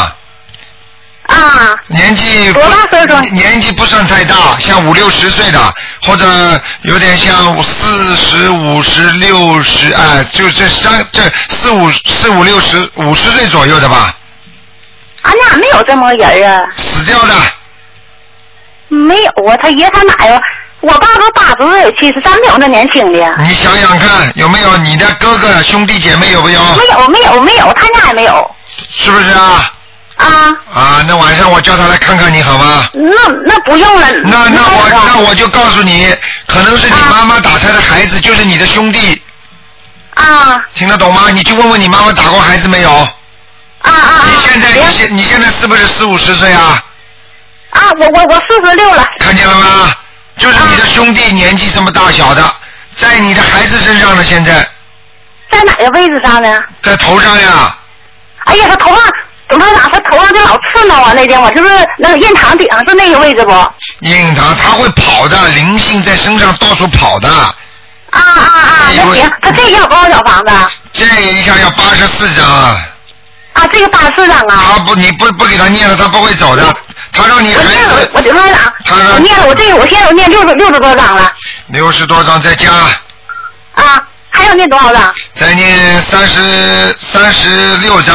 [1.26, 1.74] 啊。
[1.88, 3.35] 年纪多大岁数？
[3.35, 6.26] 年纪不算太大，像五六十岁的，或者
[6.82, 14.14] 有点像四十五十六十，哎，就这三这四五四五六十五十岁左右的吧。
[15.22, 16.64] 俺家没有这么个人啊。
[16.76, 17.35] 死掉的。
[18.87, 20.40] 没有啊，他爷他奶呀。
[20.80, 23.36] 我爸都八十岁，七十三，没有那年轻的。
[23.38, 26.60] 你想想看，有没有你的哥哥兄弟姐妹有没有？
[26.76, 28.54] 没有，没有，没有，他家也没有。
[28.90, 29.72] 是不是啊？
[30.16, 30.26] 啊。
[30.72, 32.84] 啊，那晚上我叫他来看看你好吗？
[32.92, 34.06] 那那不用了。
[34.24, 36.14] 那那我那我就告诉你，
[36.46, 39.20] 可能是你妈妈打胎的孩子，就是你的兄弟。
[40.14, 40.62] 啊。
[40.74, 41.30] 听得懂吗？
[41.32, 42.90] 你去问问你妈妈打过孩子没有？
[42.92, 44.24] 啊啊啊！
[44.30, 46.82] 你现在你现你现在是不是四五十岁啊？
[47.70, 49.06] 啊，我我我四十六了。
[49.20, 49.92] 看见了吗？
[50.38, 52.55] 就是你的兄弟年纪这么大小的，
[52.96, 54.66] 在你的孩子身上呢，现在。
[55.51, 56.62] 在哪个位置上呢？
[56.83, 57.77] 在头上呀。
[58.44, 59.03] 哎呀，他头上，
[59.49, 59.88] 怎么哪？
[59.88, 63.72] 他头上就老刺挠啊，那天我就是那个印堂顶上是那个位置不？
[64.01, 67.29] 印堂他会跑的，灵性在身上到处跑的。
[67.29, 68.90] 啊啊啊！
[68.94, 70.53] 那行，他这要多少小房子？
[70.92, 72.46] 这一下要八十四张。
[72.46, 74.64] 啊，这个八十四张啊。
[74.75, 76.77] 他不，你不不给他念了，他不会走的。
[77.16, 78.72] 他让你我念了，我多少章。
[78.85, 81.33] 他我念了，我这个我现在我念六十六十多张了。
[81.68, 82.70] 六十多张再加。
[83.74, 84.02] 啊。
[84.31, 85.14] 还要念多少张？
[85.35, 88.14] 再念三十三十六张。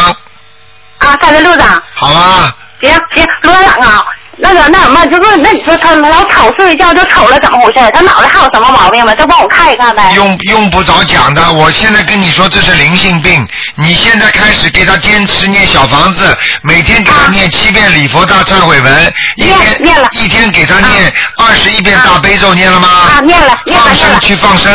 [1.00, 1.82] 啊，三十六张。
[1.96, 2.56] 好吧。
[2.82, 4.06] 行行，罗院长啊，
[4.44, 7.92] 那个那什么，就是那你说他老吵睡觉就瞅了，怎么回事？
[7.94, 9.14] 他脑袋还有什么毛病吗？
[9.14, 10.12] 再帮我看一看呗。
[10.16, 13.48] 用用不着讲的，我现在跟你说这是灵性病。
[13.76, 22.88] 你现在开始给他坚持念小房子，每天给他念七遍礼佛大忏悔文，一天念了，一天给他念二十一遍大悲咒，念了吗？
[22.88, 24.74] 啊，念了，念了，放生去放生。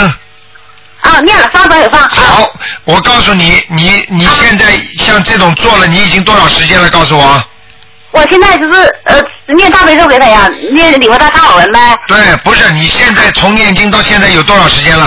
[1.00, 2.00] 啊，念了，放也放。
[2.08, 2.48] 好，
[2.84, 4.66] 我告诉你，你你现在
[4.98, 6.88] 像这种做了，你已经多少时间了？
[6.88, 7.44] 告诉我。
[8.12, 9.22] 我现在就是呃
[9.54, 11.96] 念大悲咒给他呀，念礼佛大忏悔文呗。
[12.08, 15.04] 对，不是，你现在从念经到现在有多少时间了？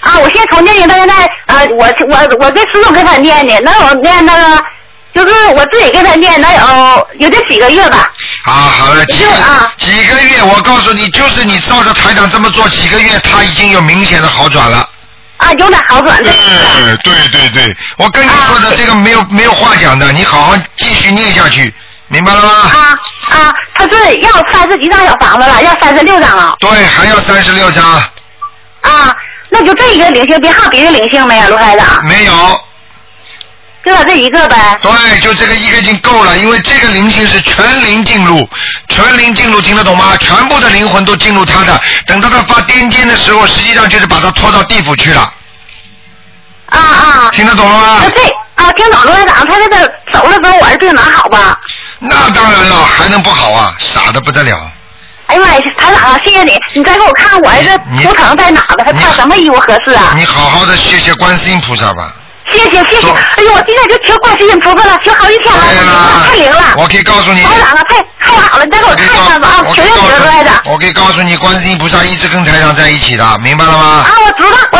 [0.00, 1.14] 啊，我现在从念经到现在，
[1.46, 4.64] 啊，我我我跟师傅给他念的，能有念那个，
[5.14, 8.10] 就是我自己给他念，能有有这几个月吧。
[8.44, 9.30] 啊，好了，几个
[9.78, 14.86] 几个月，我告诉你，就是你照着台长这么做，几个月他已经有明显的好转了。
[15.38, 16.30] 啊，有点好转的。
[16.30, 21.72] 嗯，对对对，我跟你说的这个没有没有话讲的，你好好继续念下去，
[22.12, 22.50] 明白了吗？
[22.50, 22.98] 啊
[23.30, 26.54] 啊，他是要三十几张小房子了，要三十六张了。
[26.60, 27.82] 对，还要三十六张。
[28.82, 29.16] 啊，
[29.48, 32.04] 那就这一个灵性，别还有别的灵性没有，卢台长？
[32.06, 32.32] 没有。
[33.84, 34.78] 就他这一个呗。
[34.82, 38.46] 对，就这个一个已经够了，因为这个灵性是全灵进入，
[38.88, 40.14] 全灵进入，听得懂吗？
[40.18, 45.32] 全部的灵魂都进入他的，等到他发癫痫的时候，实际上就是把他拖到地府去了。
[46.66, 47.30] 啊啊！
[47.32, 48.02] 听得懂了吗？
[48.14, 51.58] 这啊，听懂了，台长，他这个走了之后，我儿病能好吧？
[52.04, 53.74] 那当然了，还能不好啊？
[53.78, 54.70] 傻的不得了。
[55.26, 58.84] 哎呀妈呀，台长，谢谢你，你再给我看我儿子图腾在哪呢？
[58.84, 60.12] 他穿什么衣服合适啊？
[60.16, 62.12] 你好好的谢谢观世音菩萨吧。
[62.50, 66.74] 谢谢谢谢，哎呦，我今天就求观世音菩萨了，求好几天了，太灵了。
[66.76, 70.54] 我可以告诉你，台长啊，太太好了，你再给我看看吧啊，求求你了，台长。
[70.66, 74.04] 我可以告诉你，观世音菩萨一直跟台长在一起的，明白了吗？
[74.04, 74.78] 啊，我知道，我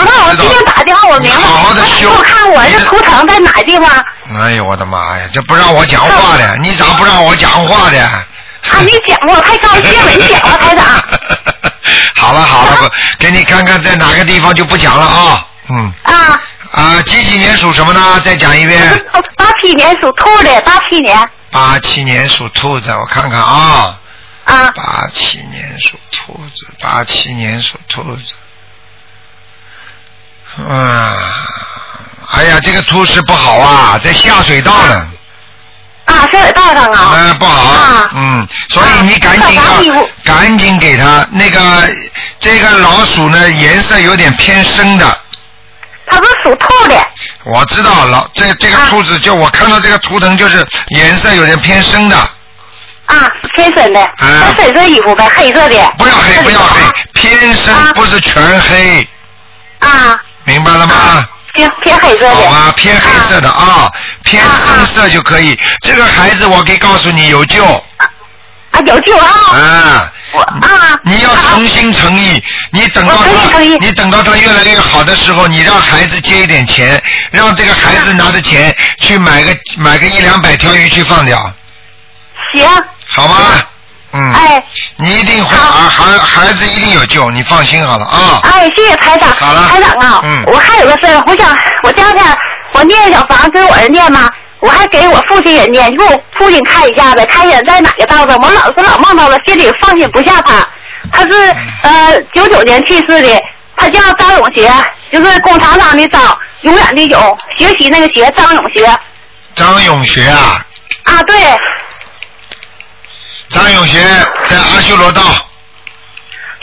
[0.00, 1.36] 知道，我今天打电话我明白。
[1.36, 2.10] 好好的修。
[2.10, 4.04] 我看我这图腾在哪地方？
[4.34, 8.00] 哎呦我的妈呀，这不让我讲话的， 你咋不让我讲话的？
[8.00, 8.24] 啊，
[8.84, 10.84] 你讲我太高兴 了，你讲吧，台长。
[12.16, 15.92] 好了好了，不给你看看在哪个地方就不讲了啊，嗯。
[16.02, 16.40] 啊。
[16.72, 18.20] 啊，几几年属什么呢？
[18.24, 19.04] 再讲一遍。
[19.36, 21.30] 八七年属兔的，八七年。
[21.50, 23.96] 八七年属兔子，我看看啊。
[24.44, 24.70] 啊。
[24.74, 28.34] 八七年属兔子，八七年属兔子。
[30.56, 31.16] 啊，
[32.32, 35.08] 哎呀，这个兔是不好啊，在下水道呢。
[36.06, 37.10] 啊，下水道上啊。
[37.14, 37.70] 嗯，不好。
[37.70, 38.10] 啊。
[38.14, 41.60] 嗯，所以你赶紧要，赶紧给他那个
[42.40, 45.20] 这个老鼠呢，颜色有点偏深的。
[46.08, 47.06] 它是属兔的。
[47.44, 52.16] 我知道老，这这个兔子就我看到这个图腾就是颜色有点偏深的。
[53.06, 54.00] 啊，偏深的。
[54.00, 55.94] 啊深色衣服呗，黑色的。
[55.98, 56.80] 不要黑，不要黑，
[57.12, 59.08] 偏深不是全黑。
[59.80, 60.18] 啊。
[60.46, 61.28] 明白了吗？
[61.52, 62.34] 偏偏黑色的。
[62.34, 63.90] 好吧，偏黑色的啊，
[64.24, 65.58] 偏深色就可以。
[65.82, 67.64] 这个孩子我可以告诉你有救。
[67.66, 69.28] 啊，有救啊。
[69.52, 70.12] 啊。
[70.36, 71.00] 啊！
[71.02, 81.38] 你要诚心诚意，你等到他，你等到他越来越好的时候，你让孩子借一点钱，让这个孩子拿着钱去买个买个一两百条鱼去放掉。
[82.52, 82.68] 行。
[83.06, 83.36] 好吗？
[84.16, 84.32] 嗯。
[84.32, 84.64] 哎。
[84.96, 88.40] 你一定会孩孩孩子一定有救，你放心好了啊。
[88.44, 89.28] 哎，谢谢台长。
[89.38, 89.68] 好了。
[89.68, 92.24] 台长啊，嗯，我还有个事儿，我想我家天
[92.72, 94.30] 我念小房给我儿念吗？
[94.60, 98.36] 我还给我父亲也念，你给我父亲看一下呗，看一下在哪个道上。
[98.38, 100.66] 我老是老梦到了，心里放心不下他。
[101.12, 103.40] 他是呃九九年去世的，
[103.76, 104.72] 他叫张永学，
[105.12, 108.90] 就是工厂长的张，永远的永，学习那个学，张永学。
[109.54, 110.58] 张永学啊。
[111.04, 111.36] 啊，对。
[113.50, 113.98] 张永学
[114.48, 115.22] 在阿修罗道。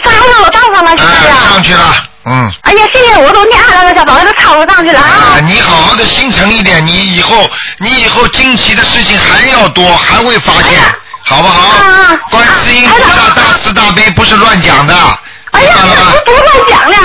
[0.03, 1.93] 上阿修罗道上了，现在上去了。
[2.25, 2.51] 嗯。
[2.63, 5.39] 哎呀，谢谢，我都念二个小房子都抄上去了啊！
[5.45, 10.81] 你好好的心诚一点，你以后你以后惊奇的事情还要多，还会发现，
[11.23, 11.67] 好不好？
[11.67, 14.95] 啊观世音菩萨大慈大悲不是乱讲的。
[15.51, 15.75] 哎呀，
[16.25, 16.95] 不不乱讲的，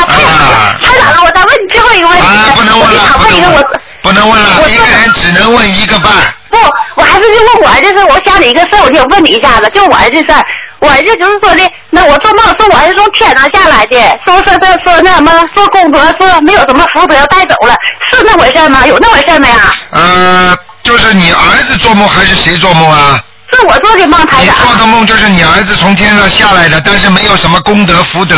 [0.83, 2.25] 太长了，我再问你最后一个问题。
[2.27, 3.67] 啊，不能问了，不能问。
[4.01, 6.13] 不能问了，一个人只能问一个半。
[6.51, 6.57] 不，
[6.97, 10.45] 我还是就问我儿子，我想起一个事我就问你一下子，就我儿子事儿。
[10.81, 17.75] 我儿子就是说的，那我做梦说我儿子从天上下来的，说说说说那什么说功德，说没有什么福德带走了，
[18.13, 18.87] 是那回事吗？
[18.87, 19.75] 有那回事没啊？
[19.91, 23.21] 呃，就是你儿子做梦还是谁做梦啊？
[23.53, 24.55] 是我做的梦，台长。
[24.57, 28.37] 你做的梦就是你儿子从天上下来的，但是没有什么功德福德，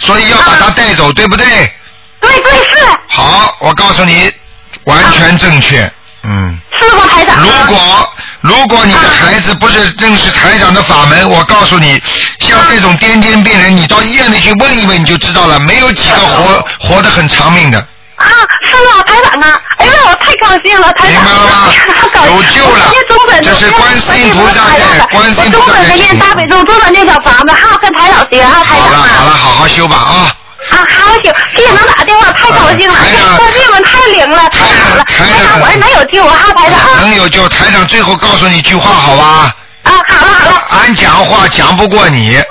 [0.00, 1.46] 所以要把他带走，对不对？
[2.20, 2.86] 对对是。
[3.08, 4.32] 好，我告诉你，
[4.84, 6.58] 完全正确，嗯。
[7.40, 8.10] 如果。
[8.44, 11.98] 如果你的孩子不是认识台长的法门，我告诉你，
[12.40, 17.78] 像这种癫癫病人，你到医院里去问一问，你就知道了，没有几个活活得很长命的。
[18.16, 18.28] 啊，
[18.68, 19.58] 是吗，台长啊？
[19.78, 21.24] 哎呀，我太高兴了，台长。
[21.24, 21.72] 明白了吗？
[22.26, 22.92] 有救了。
[23.42, 25.84] 这是观世音菩萨的，观世音菩萨在。
[25.84, 28.88] 中本念大悲咒，中本念小房子，哈，跟台长学啊，台长。
[28.88, 30.36] 好了好了，好好修吧啊。
[30.74, 32.94] 啊，好行，谢谢能打电话，太高兴了，
[33.38, 37.00] 高兴们太灵了，太好了，台长，我能有救哈，台长。
[37.00, 39.54] 能有救，台长最后告诉你一句话，好吧？
[39.84, 40.62] 啊，好了好了。
[40.70, 42.36] 俺讲话讲不过你。
[42.36, 42.44] 啊，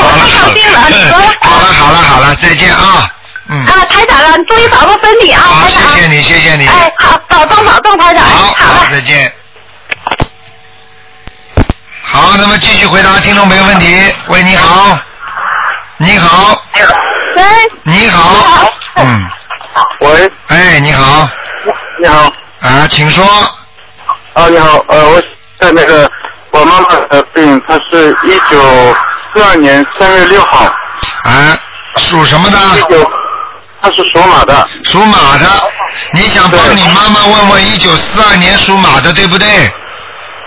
[0.00, 1.16] 我太高兴了，你说。
[1.40, 3.08] 好了好了好了，再见啊。
[3.48, 3.64] 嗯。
[3.64, 5.94] 啊，台长啊，你注意保重身体啊，台长。
[5.94, 6.66] 谢谢你，谢谢你。
[6.66, 8.24] 哎，好，保重保重，台长。
[8.24, 9.32] 好，好，再见。
[12.02, 14.12] 好，那么继续回答听众朋友问题。
[14.26, 14.98] 喂，你好。
[16.00, 16.62] 你好，
[17.34, 17.42] 喂，
[17.82, 19.28] 你好，嗯，
[20.00, 21.28] 喂，哎，你好，
[22.00, 23.24] 你好，啊，请说，
[24.34, 25.20] 啊，你好，呃，我
[25.58, 26.08] 在那个
[26.52, 28.96] 我妈妈的病，她是一九
[29.34, 30.66] 四二年三月六号，
[31.24, 31.58] 啊，
[31.96, 32.56] 属什么的？
[32.76, 33.10] 一九，
[33.82, 35.46] 她是属马的，属马的，
[36.12, 39.46] 你想帮你妈妈问问一九四二年属马的对不对？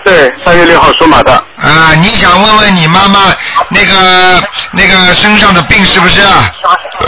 [0.04, 1.32] 对，三月六号属马的。
[1.32, 3.32] 啊，你想问问你妈妈
[3.68, 6.20] 那个那个身上的病是不是？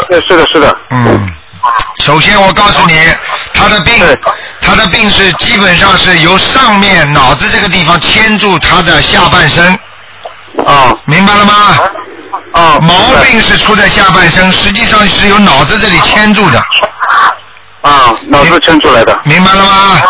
[0.08, 0.76] 对，是的，是的。
[0.90, 1.28] 嗯，
[2.04, 3.00] 首先我告诉你，
[3.52, 3.94] 她的病，
[4.60, 9.66] 她的病是基本上是由上面脑子这个地方牵住她的下半身。
[10.64, 10.94] 啊。
[11.06, 11.54] 明白了吗？
[12.52, 12.78] 啊。
[12.80, 16.62] 毛病是出在下半身，实际上是由脑子这里牵住的。
[17.82, 19.18] 啊，脑子牵出来的。
[19.24, 20.00] 明白了吗？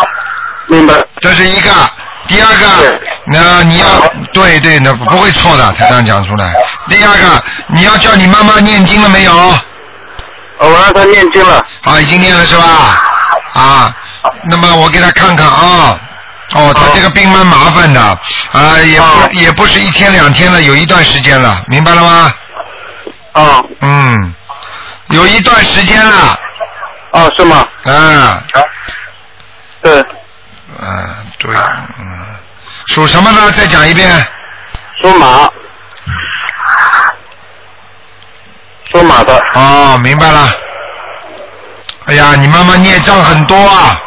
[0.67, 0.93] 明白。
[1.19, 1.71] 这是一个。
[2.27, 3.87] 第二个，那你要
[4.33, 6.53] 对对，那不会错的，才这样讲出来。
[6.89, 9.33] 第二个，你要叫你妈妈念经了没有？
[10.57, 11.65] 我让她念经了。
[11.83, 12.63] 啊，已经念了是吧？
[13.53, 13.95] 啊，
[14.43, 15.99] 那么我给她看看啊。
[16.53, 22.33] 哦，她这个病蛮麻烦的，啊，也不也不是一天两天了，有一段时间了，明白了吗？
[23.33, 23.63] 啊。
[23.81, 24.33] 嗯，
[25.09, 26.39] 有一段时间了。
[27.11, 27.67] 啊，是吗？
[27.85, 28.43] 啊。
[29.81, 30.05] 对。
[30.81, 31.55] 嗯，对，
[31.99, 32.25] 嗯，
[32.87, 33.51] 属什么呢？
[33.51, 34.09] 再讲一遍。
[35.01, 35.49] 属马。
[38.91, 39.41] 属马的。
[39.53, 40.49] 哦，明白了。
[42.05, 43.99] 哎呀，你妈妈孽障很多啊。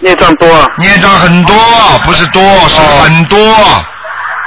[0.00, 0.68] 孽障多啊。
[0.76, 1.56] 孽障很多，
[2.04, 3.38] 不是多，是很多。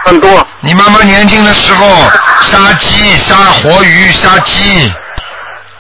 [0.06, 0.48] 很多。
[0.60, 1.88] 你妈妈年轻的时候
[2.42, 4.94] 杀鸡、杀活鱼、杀鸡。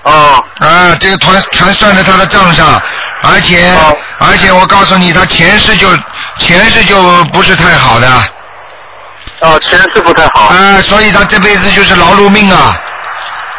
[0.04, 0.42] 啊。
[0.60, 2.82] 啊，这个全全算在她的账上。
[3.24, 3.72] 而且，
[4.20, 5.88] 而且我告诉你，他前世就
[6.38, 8.08] 前世就不是太好的。
[9.40, 10.42] 哦，前世不太好。
[10.42, 12.78] 啊，所以他这辈子就是劳碌命啊。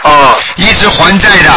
[0.02, 0.38] 哦。
[0.56, 1.50] 一直还债的。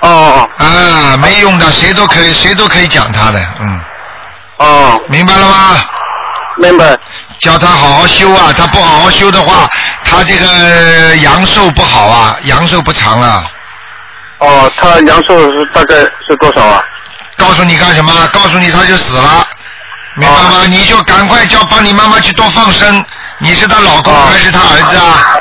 [0.00, 0.48] 哦。
[0.56, 3.80] 啊，没用的，谁都可以，谁都可以讲他的，嗯。
[4.56, 5.00] 哦。
[5.08, 5.76] 明白了吗？
[6.56, 6.96] 明白。
[7.40, 8.52] 叫他好好修啊！
[8.56, 9.68] 他不好好修的话，
[10.04, 13.50] 他这个阳寿不好啊，阳寿不长了。
[14.38, 16.82] 哦，他阳寿是大概是多少啊？
[17.40, 18.12] 告诉你干什么？
[18.32, 19.46] 告诉你他就死了，
[20.14, 20.64] 明白吗？
[20.68, 23.04] 你就赶快叫帮你妈妈去多放生。
[23.38, 25.40] 你是她老公还是她儿子啊？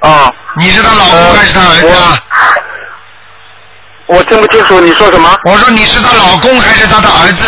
[0.00, 0.32] 啊。
[0.56, 2.18] 你是她老公还是她儿子啊？
[4.06, 5.38] 我听不清楚你说什么。
[5.44, 7.44] 我说你是她老公还是她的儿子？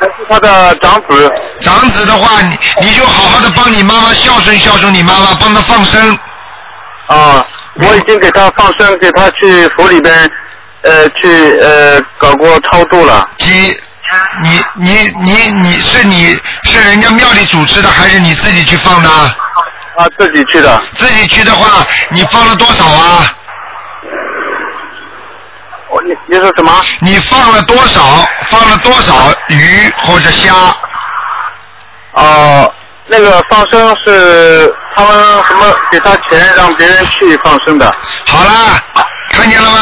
[0.00, 1.32] 还是她的长子。
[1.60, 6.18] 长子的话，你你就好好的帮你妈妈孝顺孝顺你妈妈，帮她放生。
[7.06, 10.30] 啊，我已经给她放生，给她去府里边。
[10.84, 13.26] 呃，去呃搞过超度了。
[13.38, 13.74] 你
[14.42, 19.08] 你你你你是你是人家庙里组织的，还是你自己去放的？
[19.10, 20.82] 啊，自己去的。
[20.94, 23.32] 自己去的话，你放了多少啊？
[25.88, 26.72] 我你你说什么？
[27.00, 28.28] 你放了多少？
[28.48, 30.52] 放了多少鱼或者虾？
[32.12, 32.72] 哦，
[33.06, 35.12] 那个放生是他们
[35.46, 37.92] 什么给他钱让别人去放生的。
[38.26, 38.50] 好了，
[39.32, 39.78] 看见了吗？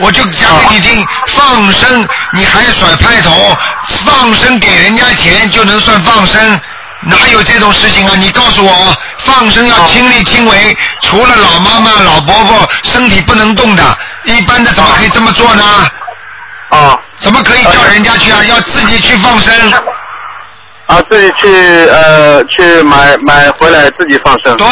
[0.00, 3.56] 我就讲给你听，放生你还甩派头，
[4.04, 6.60] 放生给人家钱就能算放生，
[7.02, 8.16] 哪有这种事情啊？
[8.18, 13.84] 你告诉我，放生要亲力亲为，除了老妈妈、老伯伯身体不能动的，
[14.24, 15.64] 一般的怎么可以这么做呢？
[16.70, 18.42] 啊，怎么可以叫人家去啊？
[18.48, 19.54] 要自己去放生。
[20.86, 21.48] 啊，自己去
[21.88, 24.54] 呃去买买回来自己放生。
[24.56, 24.66] 对，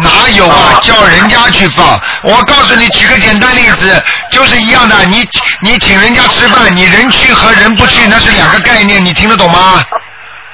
[0.00, 0.78] 哪有啊？
[0.80, 2.00] 叫人家去放。
[2.22, 5.04] 我告诉你，举个简单例子，就是一样的。
[5.06, 5.28] 你
[5.62, 9.84] 你请人家吃饭，你人去和人不去那是两个概念，你听得懂吗？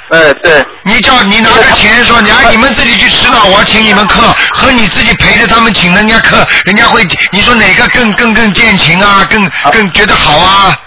[0.08, 0.64] 哎，对。
[0.84, 9.26] 你叫你拿着钱说，你你们自己去吃了，我请你们客，和你自己陪着他们请人家客，人家会你说哪个更更更见情啊？
[9.28, 10.78] 更更觉得好啊？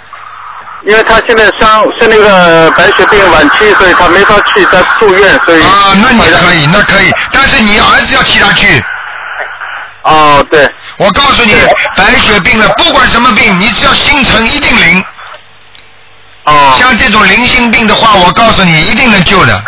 [0.84, 8.84] 因为他现在伤是那个白血病晚期，所以他没法去，他住院，所以啊，那你可以，那可以，但是你儿子要替他去。
[10.04, 11.54] 哦，对，我告诉你，
[11.98, 15.04] 白血病了，不管什么病，你只要心诚，一定灵。
[16.46, 16.74] 哦。
[16.80, 19.62] 像这种灵性病的话，我告诉你，一定能救的。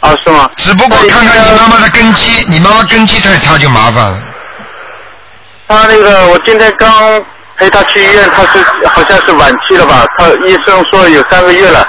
[0.00, 0.50] 啊，是吗？
[0.56, 4.20] 只不过看看你妈妈的根基，你妈妈根基太差就麻烦了。
[5.68, 7.24] 他那个，我今天刚。
[7.58, 10.04] 陪他去医院，他是好像是晚期了吧？
[10.16, 11.86] 他医生说有三个月了，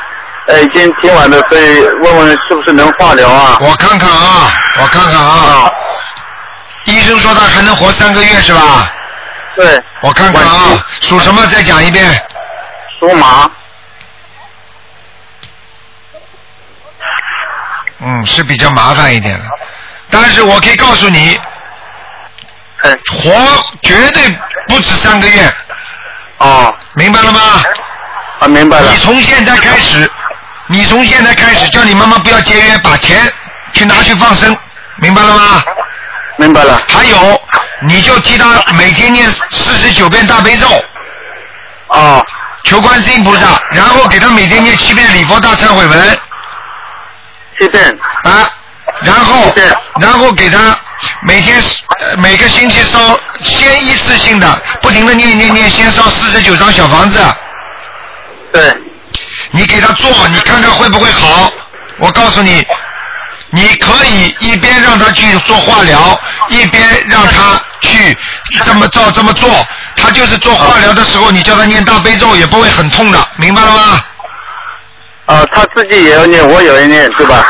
[0.48, 3.58] 呃，已经挺晚的，所以问问是不是能化疗啊？
[3.62, 4.52] 我看看啊，
[4.82, 5.72] 我看看啊，
[6.86, 8.92] 医生说他还能活三个月是吧？
[9.56, 9.82] 对。
[10.02, 11.46] 我看看啊，属什么？
[11.48, 12.04] 再讲一遍。
[13.00, 13.50] 属马。
[18.02, 19.46] 嗯，是比较麻烦一点的，
[20.10, 21.40] 但是我可以告诉你。
[22.82, 23.32] 活
[23.82, 24.24] 绝对
[24.68, 25.54] 不止三个月。
[26.38, 26.74] 哦。
[26.96, 27.40] 明白了吗？
[28.40, 28.92] 啊，明白了。
[28.92, 30.10] 你从现在开始，
[30.68, 33.32] 你从现在开始叫你妈妈不要节约，把钱
[33.74, 34.56] 去拿去放生，
[34.98, 35.64] 明白了吗？
[36.38, 36.82] 明白了。
[36.88, 37.42] 还有，
[37.82, 40.68] 你就替他每天念四十九遍大悲咒。
[41.88, 42.26] 哦。
[42.66, 46.20] 求观世音菩萨，然后给他每天念七遍礼佛大忏悔文。
[47.58, 47.98] 七遍。
[48.24, 48.52] 啊。
[49.02, 49.54] 然后，
[50.02, 50.78] 然后给他
[51.24, 51.62] 每天
[52.18, 57.20] 每个星期烧，先一次性的不停的念念念，先烧四十九张小房子。
[58.52, 58.74] 对。
[59.52, 61.52] 你给他做，你看看会不会好？
[61.98, 62.64] 我告诉你，
[63.50, 66.20] 你可以一边让他去做化疗，
[66.50, 68.16] 一边让他去
[68.66, 69.50] 这么照这么做。
[69.96, 74.04] 他就是做化疗的时候，你叫他念大悲咒也不会很痛的，明白了吗？
[75.26, 77.46] 啊，他自己也要念，我也要念，对吧？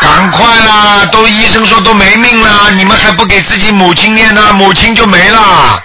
[0.00, 1.06] 赶快啦！
[1.10, 4.52] 都医生说都没命了，你们还不给自己母亲念呢？
[4.52, 5.38] 母亲就没了。
[5.38, 5.80] 啊，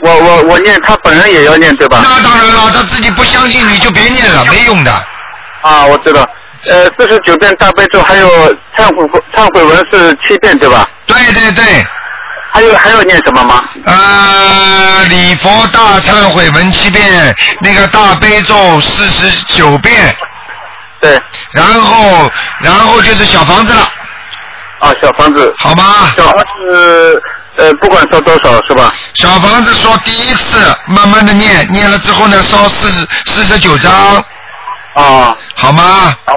[0.00, 2.00] 我我我念，他本人也要念，对吧？
[2.02, 4.92] 那当然了，他自己不相信，你就别念了，没用的。
[5.62, 6.28] 啊，我知道。
[6.68, 8.28] 呃，四十九遍大悲咒，还有
[8.76, 10.88] 忏悔忏悔文是七遍，对吧？
[11.06, 11.86] 对对对。
[12.52, 13.64] 还有还要念什么吗？
[13.84, 20.16] 呃，礼佛大忏悔文七遍，那个大悲咒四十九遍。
[21.06, 22.28] 对，然后
[22.60, 23.92] 然后就是小房子了。
[24.80, 25.54] 啊，小房子。
[25.56, 26.12] 好吗？
[26.16, 27.22] 小房子
[27.54, 28.92] 呃，不管烧多少是吧？
[29.14, 32.88] 小房子说第一次慢慢的念，念了之后呢，烧四
[33.26, 33.92] 四十九张。
[34.96, 35.36] 啊。
[35.54, 36.16] 好吗？
[36.26, 36.36] 好。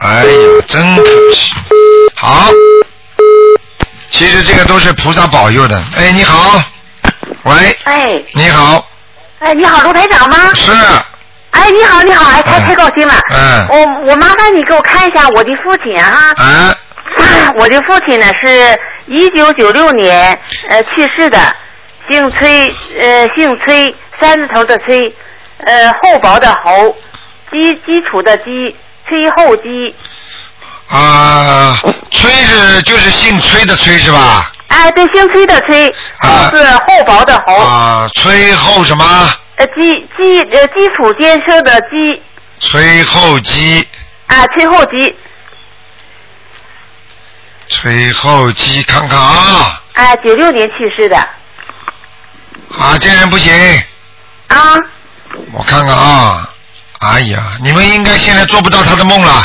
[0.00, 1.52] 哎呀，真可惜。
[2.16, 2.50] 好。
[4.10, 5.80] 其实这个都是菩萨保佑的。
[5.96, 6.60] 哎，你好。
[7.44, 7.78] 喂。
[7.84, 8.22] 哎。
[8.32, 8.84] 你好。
[9.38, 10.36] 哎，你好，卢台长吗？
[10.54, 10.72] 是。
[11.54, 13.14] 哎，你好，你好，哎，太太高兴了。
[13.30, 13.66] 嗯。
[13.68, 16.34] 我我麻烦你给我看一下我的父亲哈。
[16.36, 16.76] 嗯。
[17.56, 20.38] 我的父亲呢是一九九六年
[20.68, 21.38] 呃去世的，
[22.10, 25.14] 姓崔呃姓崔，三字头的崔，
[25.58, 26.96] 呃厚薄的厚，
[27.52, 28.74] 基基础的基，
[29.08, 29.94] 崔厚基。
[30.90, 31.78] 啊，
[32.10, 34.50] 崔是就是姓崔的崔是吧？
[34.68, 35.84] 哎，对，姓崔的崔，
[36.50, 37.54] 是厚薄的厚。
[37.54, 39.04] 啊，崔厚什么？
[39.56, 42.22] 呃，基基呃基础建设的基，
[42.58, 43.86] 崔厚基。
[44.26, 45.16] 啊，崔厚基。
[47.68, 49.80] 崔厚基，看看啊。
[49.94, 51.16] 啊，九六年去世的。
[51.16, 53.52] 啊，这人不行。
[54.48, 54.74] 啊。
[55.52, 56.48] 我看看啊，
[57.00, 59.44] 哎呀，你们应该现在做不到他的梦了。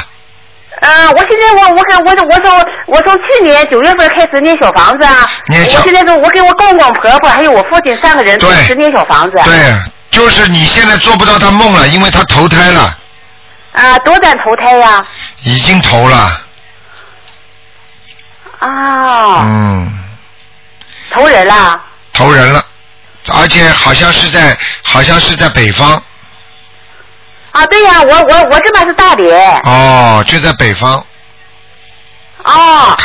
[0.81, 5.27] 嗯，我现在我我看我我从我从去年九月份开始念小房子啊。
[5.49, 9.37] 我现在是我给我公公婆婆还有我父亲三个人同时念小房子。
[9.43, 9.53] 对。
[10.11, 12.97] 就是你现在做不到他梦了，因为他投胎了。
[13.71, 15.05] 啊，多展投胎呀？
[15.43, 16.41] 已经投了。
[18.59, 19.43] 啊。
[19.45, 19.99] 嗯。
[21.11, 21.79] 投人了。
[22.13, 22.65] 投人了，
[23.33, 26.01] 而且好像是在，好像是在北方。
[27.51, 29.61] 啊，对呀，我我我这边是大连。
[29.63, 31.03] 哦，就在北方。
[32.45, 32.95] 哦，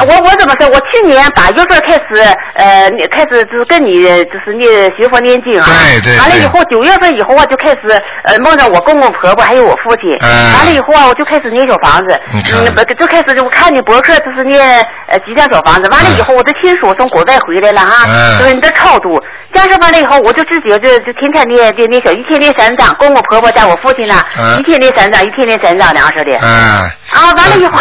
[0.00, 0.68] 我我我怎么说？
[0.68, 2.22] 我去年八月份开始，
[2.54, 5.66] 呃，开始就是跟你就是念学佛念经啊。
[5.66, 6.18] 对对。
[6.18, 7.80] 完了以后，九月份以后啊，就开始
[8.22, 10.04] 呃梦着我公公婆婆还有我父亲。
[10.20, 10.28] 嗯。
[10.54, 12.20] 完了以后啊，我就开始念小房子。
[12.32, 12.42] 嗯。
[12.74, 15.90] 不，就开始就看你博客，就是念呃几间小房子。
[15.90, 18.06] 完了以后，我的亲属从国外回来了哈，
[18.38, 19.20] 就是你的超度。
[19.52, 24.14] 加上完了以后，我就自己就就天天念念念小，一天念三张，公公婆婆加我父亲呢，
[24.58, 26.38] 一天念三张，一天念三张，那样式的。
[26.40, 26.90] 嗯。
[27.10, 27.78] 啊，完了以后。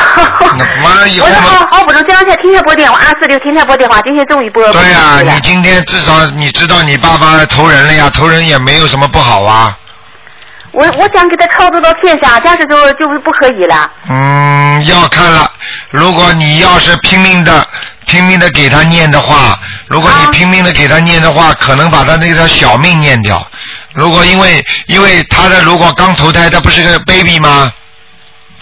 [0.83, 1.27] 完了以后。
[1.27, 4.63] 好好不容易这两天天天拨电话，二四六天天拨电话，今天终于拨。
[4.71, 9.77] 对呀，你今天至少你知道你爸爸投人了呀，投人也没有什么不好啊。
[10.71, 13.91] 我我想给他操作到天下，但是就就是不可以了。
[14.09, 15.51] 嗯，要看了，
[15.91, 17.63] 如果你要是拼命的
[18.07, 23.45] 拼命的给他念的话，如果你拼命的给他念的话，可能把他那条小命念掉。
[23.93, 27.71] 如果因为因为他的如果刚投胎，他不是个 baby 吗？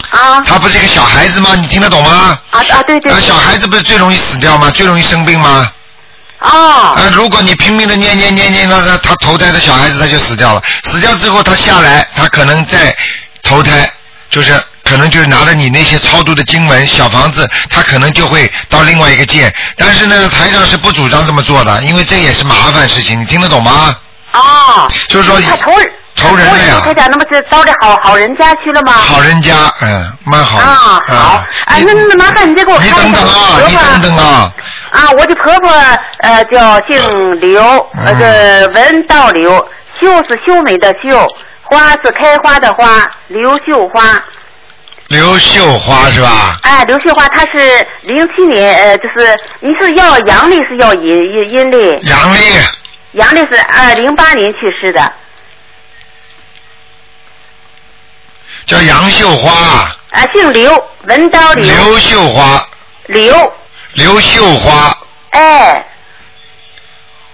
[0.10, 1.56] 啊，他不是一个小孩子吗？
[1.56, 2.38] 你听得懂吗？
[2.49, 3.14] 啊啊，对对。
[3.22, 4.70] 小孩子不是最容易死掉吗？
[4.72, 5.72] 最容易生病吗？
[6.39, 6.49] 啊。
[6.49, 10.62] 啊，如果你拼命的念念念念，那他他投胎的小孩子他就死掉了。
[10.84, 12.95] 死掉之后他下来，他可能再
[13.43, 13.89] 投胎，
[14.30, 14.52] 就是
[14.84, 19.54] 可能就是拿着你那些超度的经文小房子，他可能就会到另外一个界。
[19.78, 23.22] 但是呢，台上是不主张这么做的，因为这也是麻烦事情。
[23.22, 23.95] 你听得懂吗？
[24.32, 24.88] 啊。
[25.08, 25.39] 就是说。
[25.41, 25.72] 他投。
[26.22, 27.07] 投人了呀！
[27.09, 28.93] 那不是到的好好人家去了吗？
[28.93, 30.57] 好人家，嗯，蛮好。
[30.59, 31.43] 啊，好。
[31.65, 32.95] 哎，那那麻烦你再给我看一下。
[32.97, 34.53] 你等等啊，你等等啊。
[34.91, 35.72] 啊，我的婆婆
[36.19, 37.61] 呃叫姓刘，
[37.97, 39.57] 呃个文道刘，
[39.99, 41.28] 秀是秀美的秀，
[41.63, 44.03] 花是开花的花，刘秀花。
[45.07, 46.30] 刘秀花是吧？
[46.63, 51.99] 哎，刘秀花，她是零七年呃，就是你是要阳历是要阴阴阴历？
[52.07, 52.39] 阳历。
[53.13, 55.11] 阳历是二零八年去世的。
[58.72, 59.51] 叫杨秀花。
[60.11, 60.72] 啊，姓刘，
[61.03, 61.76] 文刀刘。
[61.76, 62.65] 刘秀花。
[63.07, 63.53] 刘。
[63.95, 64.97] 刘秀花。
[65.32, 65.86] 哎。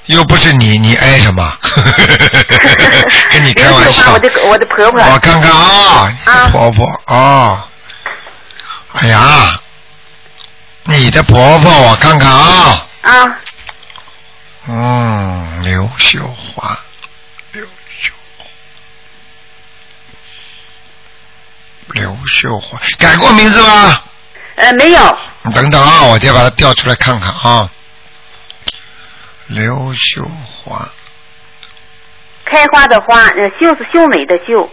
[0.05, 1.57] 又不是你，你挨什么？
[3.29, 4.13] 跟你开玩笑。
[4.13, 4.99] 我的我的婆婆。
[4.99, 6.11] 我看看啊。
[6.25, 6.49] 啊。
[6.51, 7.67] 婆婆啊。
[8.93, 9.59] 哎呀，
[10.85, 12.85] 你的婆婆，我看看啊。
[13.03, 13.37] 啊。
[14.69, 16.19] 嗯，刘秀
[16.55, 16.79] 花。
[21.93, 24.01] 刘秀华改过名字吗？
[24.55, 25.17] 呃，没有。
[25.43, 27.69] 你等等啊，我再把它调出来看看啊。
[29.47, 30.89] 刘秀华。
[32.43, 34.69] 开花的花，呃，秀是秀美的秀。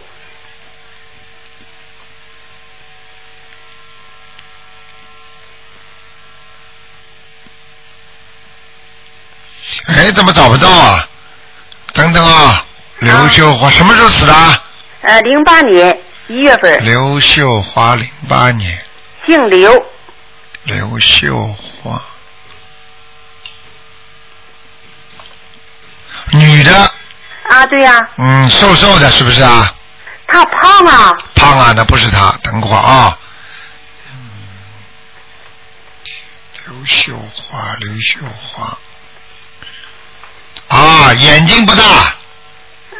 [9.87, 11.07] 哎，怎么找不到啊？
[11.93, 12.65] 等等啊，
[12.99, 14.33] 刘秀华什么时候死的？
[15.01, 15.97] 呃，零八年。
[16.27, 16.83] 一月份。
[16.83, 18.83] 刘秀华，零八年。
[19.25, 19.85] 姓刘。
[20.63, 22.01] 刘秀华。
[26.31, 26.91] 女的。
[27.49, 28.09] 啊，对呀。
[28.17, 29.73] 嗯，瘦瘦的，是不是啊？
[30.27, 31.15] 她胖啊。
[31.35, 33.17] 胖啊，那不是她，等会儿啊。
[36.65, 38.77] 刘秀华，刘秀华。
[40.75, 42.15] 啊，眼睛不大。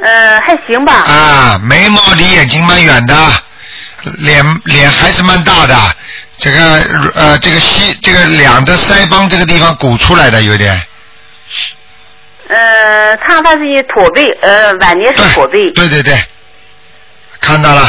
[0.01, 0.93] 呃，还行吧。
[0.93, 3.15] 啊，眉毛离眼睛蛮远的，
[4.19, 5.75] 脸脸还是蛮大的。
[6.37, 10.79] 这个呃，这个西这个两的腮帮这个地方鼓出来的有点。
[12.49, 15.71] 呃，他他是驼背，呃，晚年是驼背。
[15.71, 16.15] 对对对，
[17.39, 17.81] 看到了。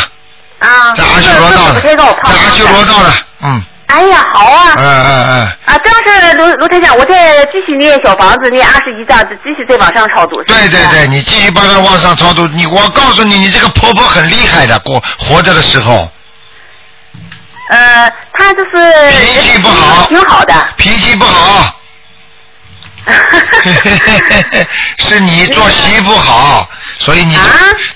[0.61, 0.92] 啊。
[0.94, 3.64] 在阿修罗道的，在阿修罗道的，嗯。
[3.87, 4.74] 哎呀，好啊！
[4.76, 5.47] 嗯嗯嗯。
[5.66, 10.43] 啊，这样是卢卢台长，我再继续念小房子，念二十一张，继续再往上超度。
[10.45, 12.47] 对对对，你继续帮他往上超度。
[12.49, 16.11] 你我告诉你，你这个婆婆很厉害的，过活着的时候。
[17.68, 20.55] 呃，她就是脾气不好，挺好的。
[20.76, 21.72] 脾气不好。
[24.99, 26.68] 是你做媳妇好，
[26.99, 27.39] 所以你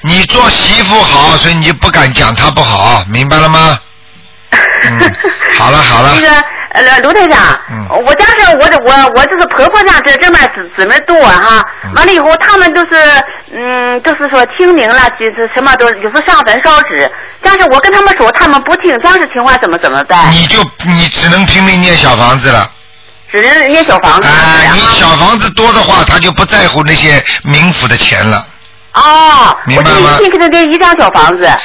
[0.03, 3.79] 你做媳妇好，所以你就不敢讲她不好，明白了吗？
[4.89, 5.13] 嗯，
[5.59, 6.11] 好了 好了。
[6.15, 11.65] 那个呃，卢台长，嗯我家是我我我就是婆婆家这这边姊姊妹多哈，
[11.97, 12.95] 完了以后他们都是
[13.53, 17.11] 嗯，就是说清明了，就是什么都有时候上坟烧纸，
[17.43, 20.31] 但是我跟他们说，他们不听，这样式情况怎么怎么办？
[20.31, 22.71] 你就你只能拼命念小房子了。
[23.33, 24.27] 只能念小房子。
[24.29, 28.45] 哎，你小房子多的话，他就不在乎那些冥府的钱了。
[28.93, 30.17] 哦，明白吗？
[30.21, 31.45] 一天给他念一张小房子。
[31.45, 31.59] 啊，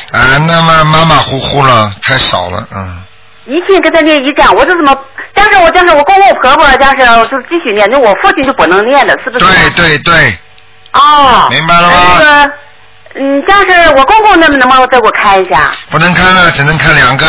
[0.48, 3.02] 那么马马虎虎了，太少了，嗯。
[3.46, 4.96] 一天给他念一张，我就怎么，
[5.34, 9.46] 但是我但是我公公婆婆，但是就继续念，那我父亲就不能念了，是不是？
[9.46, 10.38] 对对对。
[10.94, 11.48] 哦。
[11.50, 11.94] 明白了吗？
[12.18, 12.52] 那个，
[13.16, 15.72] 嗯，但是我公公能不能帮我再给我看一下？
[15.90, 17.26] 不能看了，只能看两个。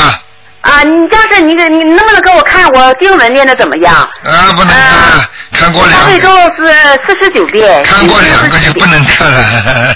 [0.66, 3.94] 啊，你要是你你能不能给我看我经文念的怎么样？
[4.24, 5.98] 啊，不能看，看过两。
[6.10, 6.66] 这周是
[7.06, 7.82] 四十九遍。
[7.84, 9.94] 看过两个就不能看了。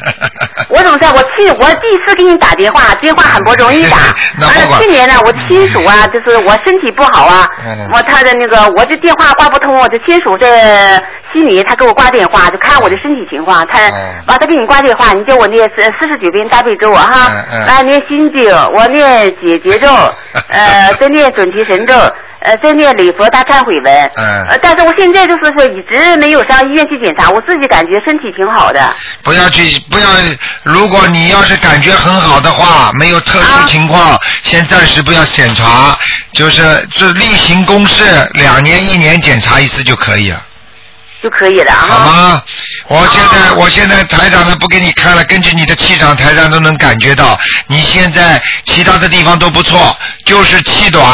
[0.69, 1.11] 我怎么说？
[1.13, 3.97] 我去，我第一次给你打电话，电话很不容易打。
[4.39, 7.49] 那不去年呢，我亲属啊，就是我身体不好啊，
[7.93, 11.03] 我他的那个，我这电话挂不通，我这亲属在
[11.33, 13.81] 悉尼，他给我挂电话，就看我的身体情况，他
[14.29, 19.89] 完他给你挂电话，你叫我念四四十九遍大悲咒啊哈，啊念心经，我念解结咒。
[20.49, 20.60] 呃，
[20.99, 21.95] 在念准提神咒，
[22.41, 24.11] 呃，在念礼佛大忏悔文。
[24.17, 24.47] 嗯。
[24.49, 28.95] 呃，但是我现在就是说一直没有上医院去检查，我自己感觉身体挺好的。
[29.23, 30.07] 不要去，不要。
[30.63, 35.97] 如果你要是感觉很好的话，没有特殊情况，先暂时不要检查，
[36.33, 38.05] 就是这例行公事，
[38.35, 40.43] 两年一年检查一次就可以了。
[41.23, 41.87] 就可以了啊。
[41.89, 42.43] 好吗？
[42.89, 51.05] 我现在，我现在台长呢不给你看了，根据你的气场，台长都能感觉到，你现在其他的地方都不错，就是气短。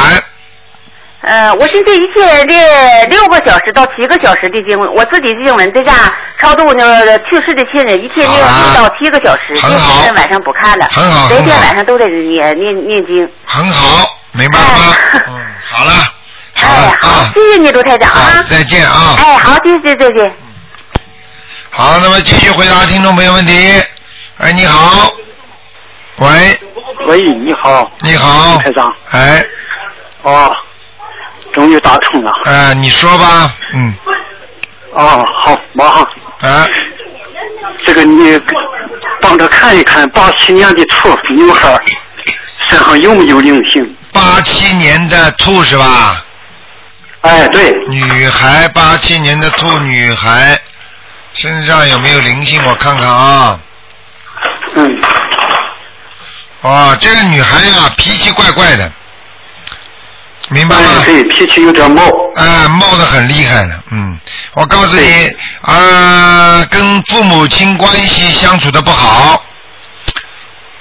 [1.23, 5.93] 呃，我现在一天练六个小时到七个小时的经文，我自己经文在家
[6.39, 9.71] 超度那个去世的亲人，一天练六到七个小时，今
[10.03, 13.29] 天晚上不看了，很好，白天晚上都在念念念经。
[13.45, 14.97] 很好，明白了吗？
[15.27, 16.16] 嗯，好了。
[16.57, 18.45] 哎，好，谢谢你，卢台长啊！
[18.49, 19.15] 再见啊！
[19.19, 20.33] 哎，好，谢谢，再见。
[21.71, 23.83] 好，那么继续回答听众朋友问题。
[24.39, 25.13] 哎，你好，
[26.17, 26.59] 喂，
[27.07, 29.45] 喂，你好，你好，台长，哎，
[30.23, 30.51] 哦，
[31.53, 32.33] 终于打通了。
[32.45, 33.95] 哎，你说吧，嗯。
[34.93, 36.09] 哦，好，马上。
[36.41, 36.69] 哎。
[37.85, 38.41] 这个你
[39.21, 41.79] 帮着看一看，八七年的兔女孩
[42.69, 43.97] 身上有没有灵性？
[44.13, 46.25] 八七年的兔是吧？
[47.27, 50.57] 哎，对，女孩八七年的兔女孩
[51.35, 52.63] 身上有没有灵性？
[52.65, 53.59] 我看看啊。
[54.77, 55.01] 嗯。
[56.61, 58.93] 哦，这个女孩啊，脾气怪怪的，
[60.51, 61.03] 明白吗？
[61.05, 62.03] 对，脾气有点冒。
[62.37, 64.17] 哎，冒的很厉害的，嗯。
[64.53, 69.43] 我告诉你，啊，跟父母亲关系相处的不好。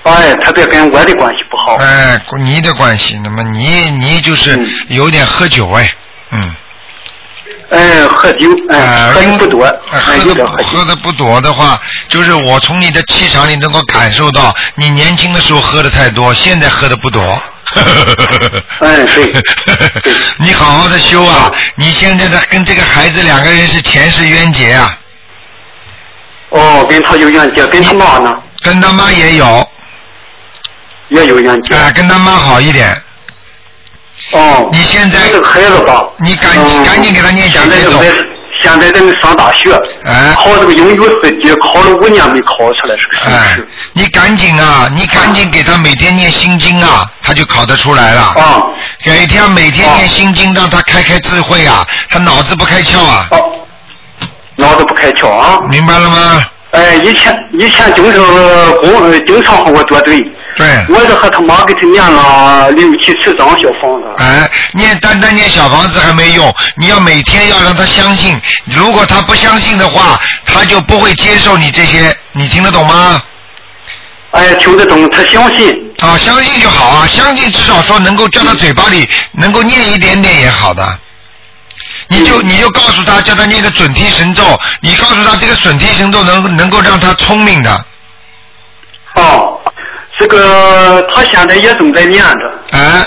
[0.03, 1.75] 哎，特别跟我的关系不好。
[1.77, 4.57] 哎，你的关系，那么你你就是
[4.89, 5.83] 有点喝酒哎。
[5.83, 6.04] 嗯，
[7.69, 17.21] 哎，喝酒，哎，喝的不多，喝的喝的不多的话，就是我从你的气场里能够感受到，你年轻的时候喝的太多，现在喝的不多。
[18.79, 19.33] 哎，对，
[20.37, 21.51] 你好好的修啊！
[21.75, 24.97] 你现在的跟这个孩子两个人是前世冤结啊。
[26.49, 28.31] 哦，跟他有冤结，跟他妈呢？
[28.61, 29.69] 跟他妈也有，
[31.09, 31.75] 也有冤结。
[31.75, 33.01] 啊，跟他妈好一点。
[34.31, 36.51] 哦，你现在这个孩子吧，你赶
[36.85, 38.03] 赶紧给他念讲这种。
[38.63, 39.69] 现在正上大学，
[40.05, 43.57] 哎，考这个英语四级，考了五年没考出来，是个哎，
[43.91, 48.21] 你赶紧啊，你赶紧给他每天念心经啊，他就考得出来了。
[48.21, 48.63] 啊，
[49.05, 53.27] 每天每天念心经，让他开开智慧啊，他脑子不开窍啊。
[53.31, 53.37] 哦，
[54.55, 55.59] 脑子不开窍啊。
[55.69, 56.45] 明白了吗？
[56.75, 58.21] 哎，以前以前经常
[58.79, 60.19] 公经常和我作对，
[60.57, 64.07] 对，我是和他妈给他念了六七十张小房子。
[64.17, 73.23] 哎，念单单念小房子还没用，你要每天要让他相信，如果他不相信的话，他就不会接受你这些，你听得懂吗？
[74.31, 75.73] 哎，听得懂，他相信。
[75.99, 80.99] 啊，相信就好啊，相信至少说能够叫他嘴巴里能够念一点点也好的。
[82.07, 84.43] 你就你就告诉他，叫他念个准提神咒。
[84.81, 87.85] 你告诉他，这个准提神咒能能够让他聪明的。
[89.15, 89.59] 哦，
[90.19, 92.53] 这个他现在也正在念着。
[92.71, 93.05] 哎。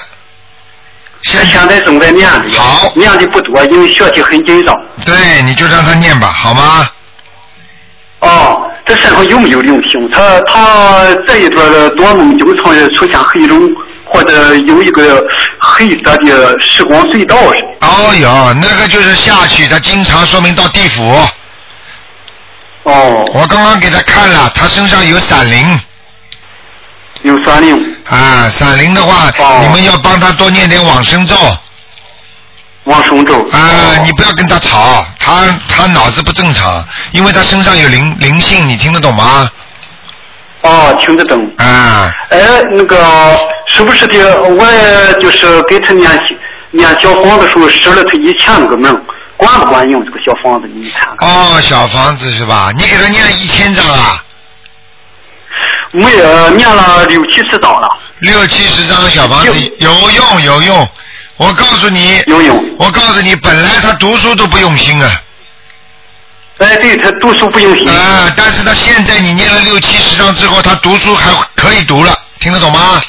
[1.23, 2.61] 现现在正在念着。
[2.61, 2.93] 好。
[2.95, 4.75] 念的不多，因为学习很紧张。
[5.05, 6.91] 对，你就让他念吧，好吗？
[8.21, 10.09] 哦，这身上有没有灵性？
[10.11, 13.61] 他他这一段的多梦经常出现黑龙。
[14.11, 15.23] 或者有一个
[15.61, 17.63] 黑色的时光隧道是？
[17.83, 21.05] 哦哟，那个就是下去，他经常说明到地府。
[22.85, 23.31] 哦。
[23.35, 25.81] 我刚刚给他看了，他身上有闪灵。
[27.21, 27.97] 有闪灵。
[28.09, 29.31] 啊，闪灵的话，
[29.61, 31.37] 你们要帮他多念点往生咒。
[32.89, 33.35] 往生咒。
[33.53, 39.51] 啊，你不要跟他吵，他他脑子不正常，因为他身上有灵灵性，你听得懂吗？
[40.63, 41.49] 哦，听得懂。
[41.59, 42.11] 啊。
[42.31, 42.41] 哎，
[42.73, 44.43] 那个是不是的？
[44.43, 44.67] 我
[45.21, 46.11] 就是给他念
[46.73, 49.01] 念小房子时候施了他以前那个梦，
[49.37, 50.05] 管不管用？
[50.05, 51.09] 这个小房子你看。
[51.21, 52.73] 哦，小房子是吧？
[52.77, 54.25] 你给他念了一千张啊？
[55.93, 57.89] 没有，念了六七十张了。
[58.19, 60.89] 六七十张小房子有用有用，
[61.39, 62.23] 我告诉你。
[62.27, 62.77] 游泳。
[62.79, 65.23] 我告诉你，本来他读书都不用心啊。
[66.59, 68.33] 哎，对他读书不用心啊！
[68.37, 73.01] 但是他现在你念了六七十章之后，他读书还可以读了，听得懂吗？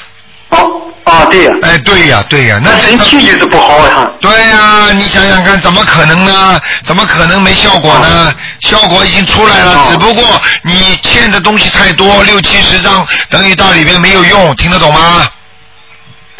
[0.49, 1.51] 哦哦啊，对呀。
[1.63, 4.07] 哎，对呀，对呀，那身体一直不好呀。
[4.21, 6.61] 对呀，你想想看，怎么可能呢？
[6.83, 8.31] 怎么可能没效果呢？
[8.61, 15.27] 效果已经出来了，只不过你欠的东西太多，六七十张，等于到里边没有用，听得懂吗？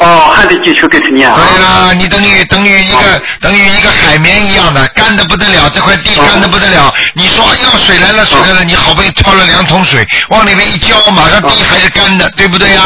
[0.00, 1.30] 哦，还得继续给他念。
[1.32, 6.92] 对了，你等于等于一个等于一个海绵一样的，干的不得了，这块地干的不得了。
[7.14, 12.82] 你说要水来了，水来了，你好不容易挑了两桶水，往里面一浇，马上地还是干的，对不对呀？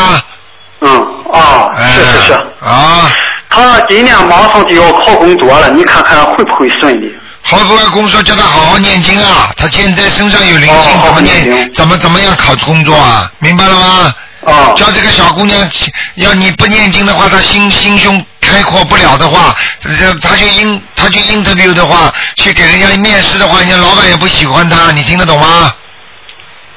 [0.81, 0.91] 嗯，
[1.33, 2.33] 啊，是是是。
[2.61, 3.11] 啊。
[3.49, 7.15] 他今年马上就要考工作了，你看看会不会顺利？
[7.43, 8.21] 好不会工作？
[8.25, 9.53] 叫他好好念经啊！
[9.57, 11.73] 他现在身上有灵性，怎么念？
[11.75, 13.31] 怎么怎么样考工作啊？
[13.39, 14.15] 明白了吗？
[14.47, 14.72] 啊。
[14.76, 15.70] 叫这个小姑娘，
[16.16, 19.88] 要你不念经的话，她心心胸开阔不了的话，这
[20.20, 25.74] 他就应她就 interview 的话，去给人家面试的话，人家老板也不喜欢她，你听得懂吗？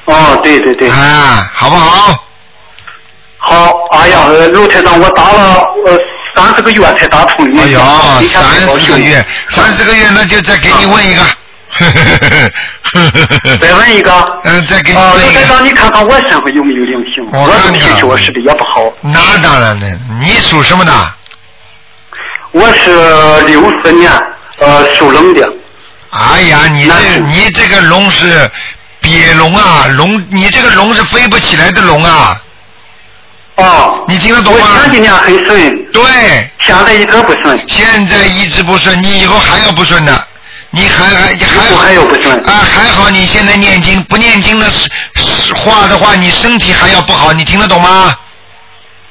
[0.06, 0.88] 哦，对对对。
[0.88, 2.24] 啊，好不好？
[3.40, 5.96] 好，哎呀，陆台长，我打了呃
[6.34, 7.60] 三十个月才打通你。
[7.60, 11.22] 哎呀，三十个月，三十个月，那就再给你问一个。
[13.60, 14.40] 再问一个。
[14.44, 15.40] 嗯，再给你问一个。
[15.40, 17.24] 卢台长，你看看我身上有没有灵性？
[17.32, 18.92] 我这脾气我是的也不好。
[19.00, 20.92] 那当然了，你属什么的？
[22.52, 22.90] 我是
[23.46, 24.10] 六四年，
[24.58, 25.52] 呃，属龙的。
[26.10, 28.50] 哎呀，你这你这个龙是
[29.00, 32.40] 鳖龙啊，龙，你这个龙是飞不起来的龙啊。
[33.56, 34.66] 哦，你听得懂吗？
[34.76, 36.02] 我前几年很顺，对，
[36.60, 37.58] 现在一直不顺。
[37.68, 40.27] 现在一直不顺，你以后还要不顺的，
[40.78, 42.52] 你还还还还有不顺啊？
[42.72, 44.66] 还好你现在念经，不念经的
[45.56, 48.16] 话的话，你身体还要不好，你听得懂吗？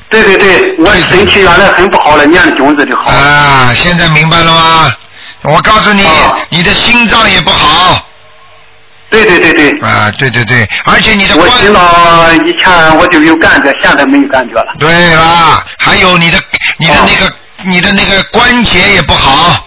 [0.09, 3.11] 对对对，我身体原来很不好了，念经子就好。
[3.11, 4.95] 啊，现在明白了吗？
[5.41, 6.07] 我告诉你，
[6.49, 8.07] 你的心脏也不好。
[9.09, 9.69] 对对对对。
[9.81, 11.35] 啊，对对对，而且你的。
[11.35, 14.73] 我听到以前我就有感觉，现在没有感觉了。
[14.79, 16.41] 对啦，还有你的
[16.77, 17.33] 你的那个
[17.65, 19.66] 你的那个关节也不好。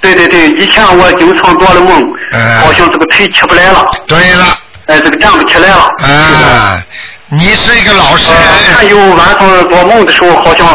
[0.00, 2.00] 对对对，以前我经常做的梦，
[2.60, 3.84] 好像这个腿起不来了。
[4.06, 4.46] 对了。
[4.86, 5.90] 哎，这个站不起来了。
[6.02, 6.82] 啊，
[7.28, 8.42] 你是一个老实人。
[8.76, 10.74] 还有晚上做梦的时候，好像。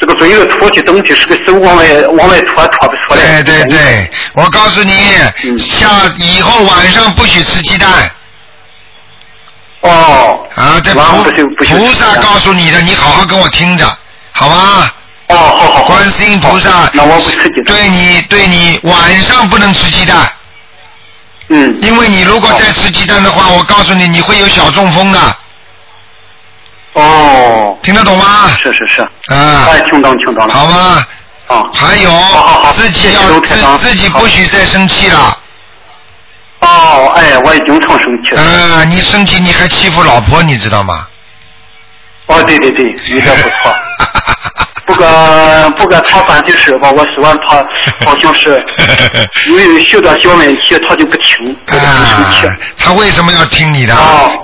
[0.00, 1.86] 这个嘴子出去东西，是个手往外
[2.18, 3.40] 往外拖，拖不出来。
[3.40, 4.92] 对对对，我告诉你，
[5.56, 5.86] 下
[6.18, 7.88] 以后晚上不许吃鸡蛋。
[9.82, 10.44] 哦。
[10.56, 11.22] 啊，这菩
[11.54, 13.86] 菩萨告诉你的，你好好跟我听着，
[14.32, 14.90] 好吗？
[15.28, 15.84] 哦，好好。
[15.84, 16.90] 观世音菩萨。
[16.94, 17.38] 那我不吃。
[17.72, 20.30] 对你，对你晚上不能吃鸡蛋。
[21.48, 21.78] 嗯。
[21.80, 25.36] 因为你如果再吃鸡蛋的话，我告诉你，你会有小中风的。
[26.92, 28.50] 哦，听得懂吗？
[28.62, 29.00] 是是是，
[29.34, 30.52] 啊，哎，听懂听懂了。
[30.52, 31.06] 好吗？
[31.48, 32.10] 啊，还有，
[32.74, 35.38] 自己要自自己不许再生气了。
[36.60, 38.42] 哦，哎，我已经常生气了。
[38.42, 41.06] 啊，你生气你还欺负老婆，你知道吗？
[42.26, 43.74] 哦，对对对，一点不错。
[44.92, 47.56] 不过不敢他办的事吧，我说他
[48.04, 48.62] 好像是
[49.48, 52.58] 因为许多小问题他就不听，他就生气。
[52.78, 53.94] 他为什么要听你的？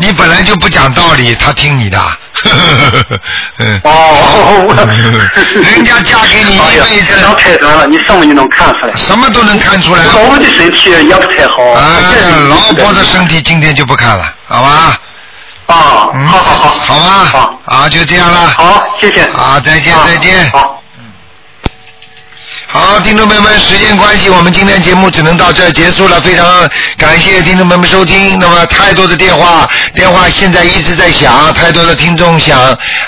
[0.01, 1.99] 你本来就不讲道理，他听你的。
[3.84, 4.74] 哦，
[5.74, 7.18] 人家嫁给你 一辈子。
[7.20, 8.96] 那太短了，你什么你能看出来？
[8.96, 10.05] 什么都能看出来。
[10.05, 11.62] 老婆的身体也不太好。
[11.72, 11.84] 啊，
[12.49, 14.99] 老婆的身体今天就不看了，好吧？
[15.69, 20.78] 啊，嗯，好好好，好吧，好，啊，就这样了，好，谢谢，啊，再见，再见，好。
[22.71, 26.21] 好，听众朋友们，时间关系，我们今天节目只能到这结束了。
[26.21, 28.39] 非常感谢听众朋友们收听。
[28.39, 32.61] 那么太多的电话，电话现在一直在响，太多的听众想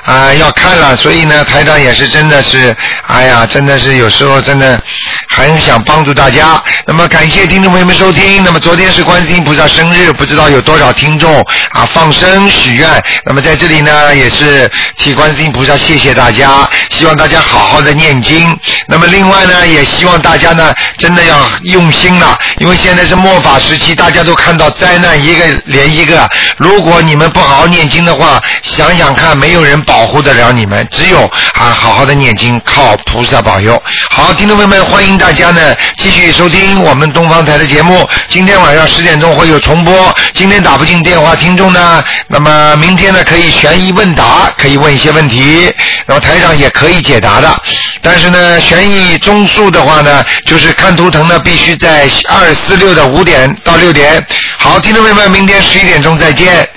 [0.03, 2.75] 啊要看了，所以呢，台长也是真的是，
[3.07, 4.83] 哎呀，真的是有时候真的
[5.29, 6.63] 很想帮助大家。
[6.87, 8.43] 那么感谢听众朋友们收听。
[8.43, 11.39] 那么昨天是观世音菩萨生日，不知道有多少听众
[11.73, 12.89] 啊放生许愿。
[13.27, 18.59] 那么在这里呢，也是替观世音菩萨谢谢大家，希望大家好好的念经。
[18.89, 19.50] 那么另外呢。
[19.51, 26.29] 那也希望大家呢，真的要用心了，因为现在是末法时期，大家都看到灾难一个连一个。
[26.57, 31.25] 如果你们不好好念经的话，想想看，没有人保护得了你们，只有
[31.55, 33.83] 啊好好的念经，靠菩萨保佑。
[34.11, 38.09] 好，听众朋友们，欢迎大家呢继续收听我们东方台的节目。
[38.29, 40.17] 今天晚上十点钟会有重播。
[40.33, 45.73] 今天打不进电话，听众呢，那么明天呢可以悬疑问答，可以问一些问题，
[46.07, 47.63] 那么台上也可以解答的。
[48.01, 49.40] 但是呢，悬疑中。
[49.41, 54.23] 中数的话呢，就是看图腾呢，必须在二四六的五点到六点。
[54.59, 56.69] 好，听众朋友们，明天十一点钟再见。